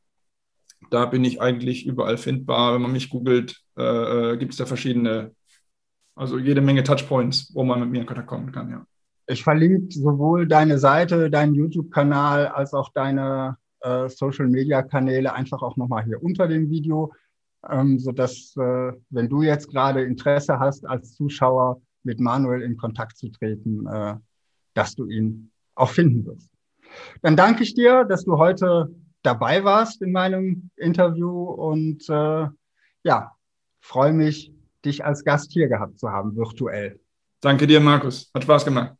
Da 0.90 1.06
bin 1.06 1.24
ich 1.24 1.40
eigentlich 1.40 1.86
überall 1.86 2.16
findbar. 2.16 2.74
Wenn 2.74 2.82
man 2.82 2.92
mich 2.92 3.10
googelt, 3.10 3.61
äh 3.76 4.36
gibt 4.36 4.52
es 4.52 4.58
da 4.58 4.66
verschiedene, 4.66 5.32
also 6.14 6.38
jede 6.38 6.60
Menge 6.60 6.82
Touchpoints, 6.82 7.52
wo 7.54 7.64
man 7.64 7.80
mit 7.80 7.90
mir 7.90 8.00
in 8.00 8.06
Kontakt 8.06 8.28
kommen 8.28 8.52
kann, 8.52 8.70
ja. 8.70 8.84
Ich 9.26 9.44
verlinke 9.44 9.92
sowohl 9.92 10.48
deine 10.48 10.78
Seite, 10.78 11.30
deinen 11.30 11.54
YouTube-Kanal 11.54 12.48
als 12.48 12.74
auch 12.74 12.92
deine 12.92 13.56
äh, 13.80 14.08
Social-Media-Kanäle 14.08 15.32
einfach 15.32 15.62
auch 15.62 15.76
nochmal 15.76 16.04
hier 16.04 16.22
unter 16.22 16.48
dem 16.48 16.70
Video 16.70 17.12
ähm, 17.68 17.98
sodass, 17.98 18.54
äh, 18.56 18.92
wenn 19.10 19.28
du 19.28 19.42
jetzt 19.42 19.70
gerade 19.70 20.02
Interesse 20.02 20.58
hast, 20.58 20.86
als 20.86 21.14
Zuschauer 21.14 21.80
mit 22.02 22.20
Manuel 22.20 22.62
in 22.62 22.76
Kontakt 22.76 23.16
zu 23.16 23.28
treten, 23.28 23.86
äh, 23.86 24.16
dass 24.74 24.94
du 24.94 25.06
ihn 25.06 25.50
auch 25.74 25.90
finden 25.90 26.26
wirst. 26.26 26.50
Dann 27.22 27.36
danke 27.36 27.62
ich 27.62 27.74
dir, 27.74 28.04
dass 28.04 28.24
du 28.24 28.38
heute 28.38 28.94
dabei 29.22 29.64
warst 29.64 30.02
in 30.02 30.12
meinem 30.12 30.70
Interview 30.76 31.30
und 31.30 32.08
äh, 32.08 32.48
ja, 33.04 33.32
freue 33.82 34.12
mich, 34.12 34.52
dich 34.84 35.04
als 35.04 35.24
Gast 35.24 35.52
hier 35.52 35.68
gehabt 35.68 35.98
zu 35.98 36.08
haben, 36.10 36.34
virtuell. 36.36 36.98
Danke 37.40 37.66
dir, 37.66 37.80
Markus. 37.80 38.30
Hat 38.34 38.44
Spaß 38.44 38.64
gemacht. 38.64 38.94